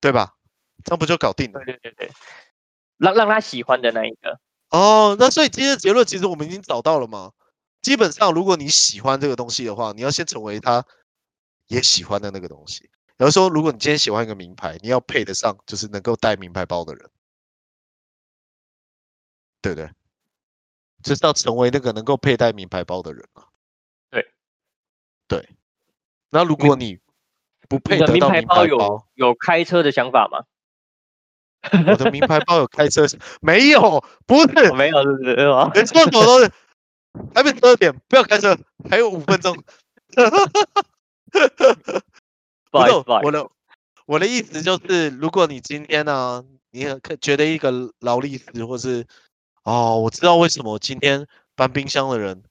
[0.00, 0.34] 对吧？
[0.82, 1.64] 这样不就搞定了？
[1.64, 2.10] 对对对对，
[2.96, 4.40] 让让他喜欢的那一个。
[4.70, 7.30] 哦，那所以今天的结论其实我们已经找到了吗？
[7.80, 10.84] 基本上，如果你喜欢这个东西的话，你要先成为他
[11.68, 12.90] 也喜欢的那个东西。
[13.16, 17.10] 比如说，如果你今天喜欢一个名牌，你要配得上就是能够带名牌包的人，
[19.60, 19.90] 对不对？
[21.02, 23.44] 就是要成为那个能够佩戴名牌包的人嘛。
[24.10, 24.26] 对，
[25.28, 25.48] 对。
[26.30, 26.98] 那如果你
[27.68, 30.44] 不配得到名牌包，有有开车的想法吗？
[31.88, 33.04] 我的名牌包有开车？
[33.40, 35.36] 没有，不是，没有，是不是？
[35.74, 36.50] 没错，我都是。
[37.34, 38.56] 还没十二点，不要开车，
[38.88, 39.56] 还有五分钟。
[42.70, 43.50] 不好意思，不好意思，我的
[44.06, 46.86] 我的意思就是，如果你今天呢、啊，你
[47.20, 49.06] 觉得一个劳力士，或是
[49.64, 52.42] 哦，我知道为什么我今天搬冰箱的人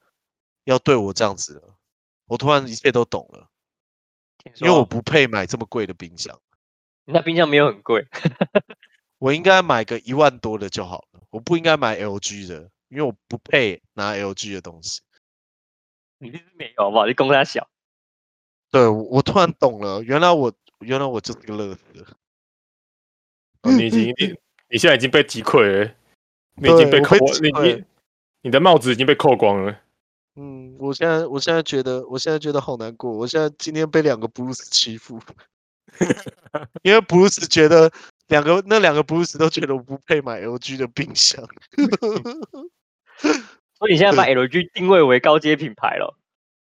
[0.65, 1.76] 要对我这样子了，
[2.28, 3.49] 我突然一切都懂了，
[4.55, 6.39] 因为我不配买这么贵的冰箱。
[7.05, 8.05] 那冰箱没有很贵，
[9.18, 15.02] 我应该买个一万多的就好了，我不应该买 LG 的，因为我不配拿 LG 的东西。
[16.20, 17.06] 你是没有好不好？
[17.06, 17.70] 你公他小。
[18.72, 21.82] 对，我突然懂了，原来我原来我就是个乐子。
[23.64, 24.36] 哦，你已经你
[24.70, 25.96] 你现在已经被击溃了，
[26.56, 27.84] 你已经被扣，你你
[28.42, 29.80] 你的帽子已经被扣光了。
[30.36, 35.20] 嗯，我现在我现在觉得我现在觉得好难过，我现在今天被两个布鲁斯欺负，
[36.84, 37.92] 因为布鲁斯觉得
[38.28, 41.43] 两个那两个布鲁斯都觉得我不配买 LG 的冰箱，
[43.73, 46.15] 所以你现在把 LG 定位为高阶品牌了。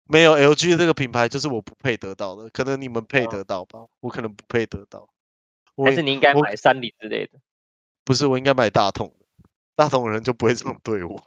[0.05, 5.09] 没有 LG 这个品牌就是我不配得到的，可能你们配得到吧，哦、我可能不配得到。
[5.76, 7.38] 还是你应该买三菱之类的？
[8.05, 9.24] 不是，我应该买大同的，
[9.74, 11.22] 大同的人就不会这么对我。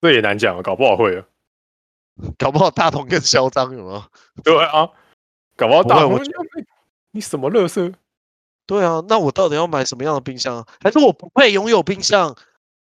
[0.00, 1.26] 这也难讲啊，搞不好会啊，
[2.38, 4.08] 搞不好大同更嚣张，有吗？
[4.44, 4.88] 对啊，
[5.56, 6.20] 搞不好大同我
[7.10, 7.92] 你什么乐色？
[8.66, 10.66] 对啊，那我到底要买什么样的冰箱？
[10.80, 12.36] 还是我不配拥有冰箱？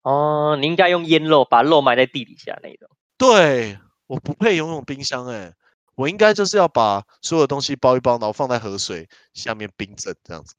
[0.03, 2.89] 哦，你应该用腌肉，把肉埋在地底下那种。
[3.17, 5.53] 对，我不配拥有冰箱哎、欸，
[5.95, 10.55] 我应该就是要把所有东西包一包，然后放在河水下面冰镇这样子。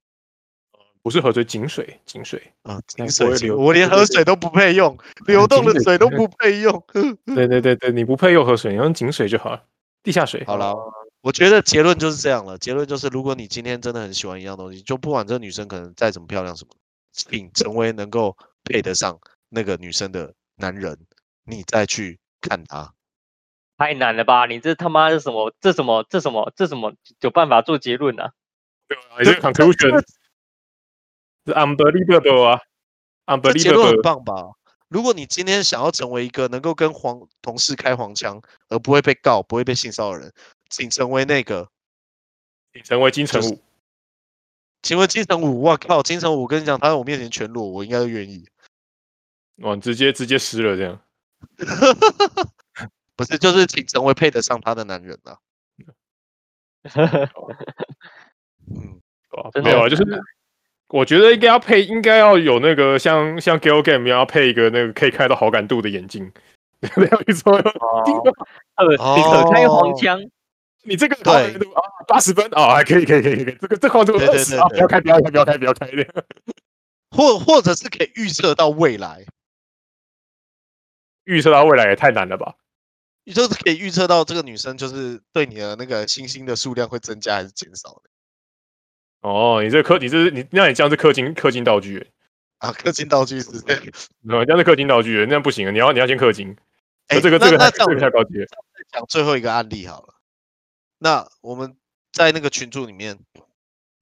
[1.01, 6.85] 不是河水，井水，井水啊，井水，我连河水都不配用，流动的水都不配用。
[7.25, 9.63] 对对对对，你不配用河水，你用井水就好了，
[10.03, 10.45] 地下水。
[10.45, 10.75] 好了，
[11.29, 12.57] 我觉得结论就是这样了。
[12.57, 16.71] 结论就是，如果你今天真的很喜欢一样东西，就不管这个女生可能再怎么漂亮什么，
[17.13, 19.19] 请成为能够配得上
[19.51, 20.99] 那个女生的男人，
[21.45, 22.19] 你再去。
[22.41, 22.95] 看她，
[23.77, 24.47] 太难了吧？
[24.47, 25.53] 你这他妈是什么？
[25.61, 26.07] 这什么？
[26.09, 26.53] 这什么？
[26.55, 26.95] 这什么？
[27.21, 28.31] 有办法做结论呢、啊？
[28.87, 29.99] 对啊，这 conclusion
[31.45, 32.61] 是 unbelievable 啊
[33.27, 33.59] ，unbelievable。
[33.61, 34.33] 结论很棒吧？
[34.87, 40.33] 如果你今天想要成为一个能够跟黄同事开黄腔，而不会被告、不会被性骚扰的人，
[40.69, 41.71] 请成为那个，
[42.73, 43.61] 请成为金城武。
[44.83, 48.49] 请问金城武，我靠，金城武，跟你讲，他在我面前全裸，我应该都愿意。
[49.63, 51.01] 哇，直接直接湿了这样。
[53.17, 55.39] 不是，就是请成为配得上他的男人啊。
[58.71, 59.01] 嗯，
[59.65, 60.05] 没有啊，就是
[60.89, 66.33] 我觉得应该要配，应该要有那个像像 Gal Game 要配一个那个可以开到好感度的眼镜。
[66.81, 70.21] 没 有你说， 呃，你可开黄腔，
[70.83, 76.25] 你这个好感度啊，八十分啊，还可以，可以，可以，可以，这个这好感度二十啊，不要开，不要开，不要开，不要开的。
[77.11, 79.25] 或或者是可以预测到未来。
[81.25, 82.55] 预测到未来也太难了吧？
[83.25, 89.29] 你就是可以预测到这个女生就是对你的那个星星的数量会增加还是减少的。
[89.29, 92.07] 哦，你这氪，你这是你，那你这样是氪金氪金道具
[92.59, 92.73] 啊？
[92.73, 93.83] 氪金道具是 这样，
[94.47, 95.71] 这样是氪金道具，那样不行啊！
[95.71, 96.57] 你要你要先氪金。
[97.09, 98.47] 哎，这个这个那这个太高级了。
[98.91, 100.15] 讲最后一个案例好了。
[100.99, 101.77] 那我们
[102.13, 103.19] 在那个群组里面，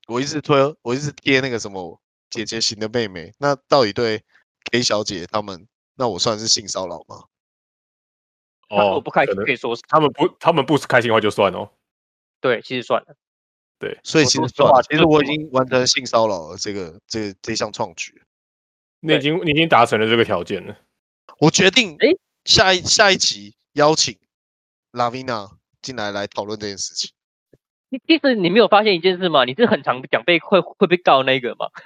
[0.09, 3.33] 我一直推，我一直贴那个什么姐姐型的妹妹。
[3.39, 4.25] 那到底对
[4.71, 5.67] K 小姐他们？
[5.99, 7.25] 那我算是性骚扰吗？
[8.69, 11.71] 哦，我不开心可以说是他们不，他们不开心的话就算哦。
[12.41, 13.17] 对，其实算了。
[13.79, 14.83] 对，所以其实算了。
[14.83, 18.23] 其实我已经完成性骚扰了这个这个这项创举。
[19.01, 20.77] 你已经你已经达成了这个条件了。
[21.39, 22.09] 我决定，哎，
[22.45, 24.19] 下一下一集邀请
[24.93, 27.11] Lavina 进来来讨论这件事情。
[27.89, 29.45] 你其实你没有发现一件事吗？
[29.45, 31.67] 你是很常讲被会会被告那个吗？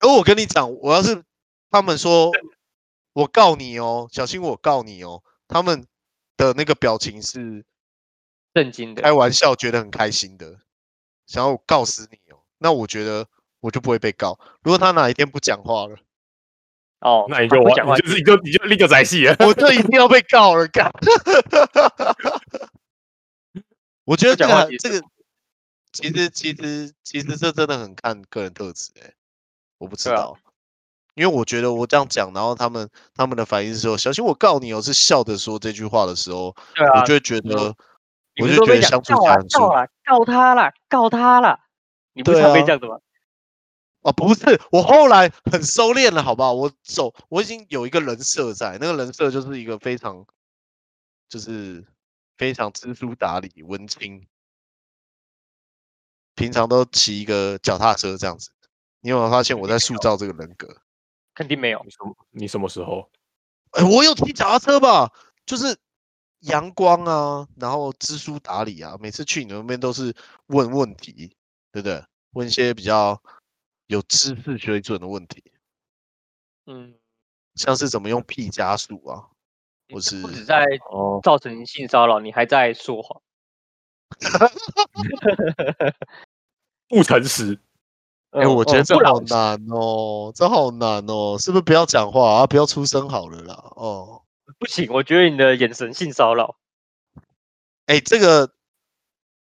[0.00, 1.22] 而我跟你讲，我要是
[1.70, 2.30] 他们说
[3.12, 5.86] 我告你哦，小心我告你哦，他们
[6.36, 7.64] 的那个表情是
[8.52, 10.60] 震惊的，开玩笑，觉得很开心的，
[11.26, 12.42] 想要我告死你哦。
[12.58, 13.28] 那我觉得
[13.60, 14.38] 我就不会被告。
[14.62, 15.96] 如果他哪一天不讲话了，
[17.00, 20.90] 哦，那你就讲话，就是你就你就立刻宰戏了， 我就一定要被告了，干。
[24.04, 25.02] 我觉得这个这个
[25.92, 29.12] 其实其实其实这真的很看个人特质哎。
[29.78, 30.40] 我不知道，啊、
[31.16, 36.48] 因为我觉得我这样讲，然后他们他们的反应是说：“小心我告你哦！”是笑着说这句话的时候，
[36.94, 37.74] 啊、我就会觉得，
[38.40, 41.60] 我就觉得相处起来很告啊，告他了，告他了，
[42.14, 42.96] 你不是常被这样子吗？
[44.06, 46.52] 哦、啊，不是，我后来很收敛了，好不好？
[46.52, 50.24] 我走，我已经有一个人设在，那个人设就是一个非常，
[51.28, 51.84] 就是
[52.38, 54.24] 非常知书达理、文青，
[56.36, 58.50] 平常都骑一个脚踏车这样子。
[59.00, 60.76] 你有没有发现我在塑造这个人格？
[61.34, 61.90] 肯定没有你。
[61.90, 62.16] 什么？
[62.30, 63.10] 你什么时候？
[63.72, 65.12] 哎、我有骑脚踏车吧？
[65.44, 65.76] 就是
[66.42, 70.14] 阳光啊，然后知书达理啊，每次去你那边都是
[70.46, 71.36] 问问题，
[71.72, 72.04] 对不对？
[72.34, 73.20] 问一些比较
[73.86, 75.42] 有知识水准的问题，
[76.66, 76.94] 嗯，
[77.54, 79.28] 像是怎么用 P 加速啊，
[79.92, 83.20] 或是不止在哦，造成性骚扰，你还在说谎。
[86.88, 87.58] 不诚实。
[88.30, 92.46] 哎、嗯我觉得这好难哦，这好难哦，是不是不要讲话啊？
[92.46, 93.54] 不要出声好了啦。
[93.76, 94.24] 哦，
[94.58, 96.56] 不行，我觉得你的眼神性骚扰。
[97.86, 98.52] 哎，这个，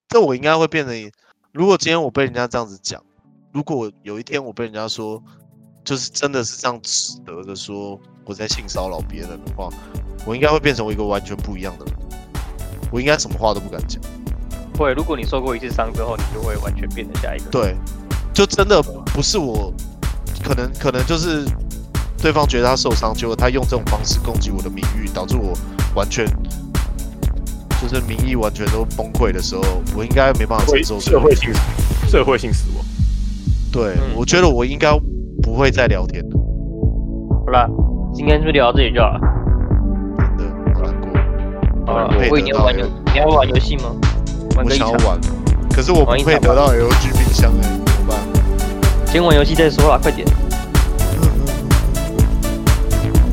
[0.09, 1.11] 这我应该会变成，
[1.53, 3.03] 如果今天我被人家这样子讲，
[3.53, 5.21] 如果有一天我被人家说，
[5.83, 9.69] 就是真的是这样指责的说我在性骚扰别人的话，
[10.25, 11.95] 我应该会变成一个完全不一样的人，
[12.91, 14.01] 我应该什么话都不敢讲。
[14.77, 17.49] 会，如果你受过一次伤之后，你就会完全变成下一个。
[17.49, 17.75] 对，
[18.33, 18.83] 就真的
[19.13, 19.73] 不是我，
[20.43, 21.45] 可能可能就是
[22.21, 25.57] 对方觉得他受伤，结果他用这种方式攻击我的名誉，导致我
[25.95, 26.27] 完全
[27.81, 29.63] 就是名誉完全都崩溃的时候，
[29.95, 31.51] 我应该没办法承受社会性
[32.07, 32.85] 社会性死亡。
[33.77, 34.91] 对，嗯我觉得我应该
[35.43, 36.35] 不会再聊天了，
[37.45, 37.69] 好了，
[38.11, 39.19] 今天就聊到这里就好了。
[40.35, 41.11] 真的好难过。
[41.85, 43.83] 好了配，喂，你要玩游，你要玩游戏吗？
[44.55, 45.19] 玩我想要玩，
[45.71, 48.17] 可是我不玩一场吧配得到 LG 冰箱哎、怎么办？
[49.05, 50.27] 先玩游戏再说啦，快点。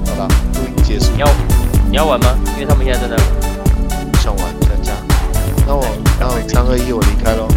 [0.04, 1.20] 好了，录音结束你。
[1.20, 1.26] 要
[1.90, 2.26] 你要玩吗？
[2.56, 3.16] 因为他们现在在那
[4.20, 4.92] 想玩，在家。
[5.66, 5.82] 那我
[6.20, 7.48] 那我三二一，我离开喽。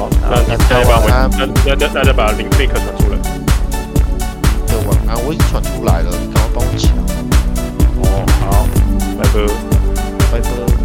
[0.00, 0.08] 好，
[0.48, 3.18] 那大家把，那那那大家把零贝壳传出来。
[4.66, 6.90] 对，晚安，我已经传出来了，你赶快帮我抢。
[8.00, 8.66] 哦，好，
[9.18, 9.36] 拜拜，
[10.32, 10.79] 拜拜。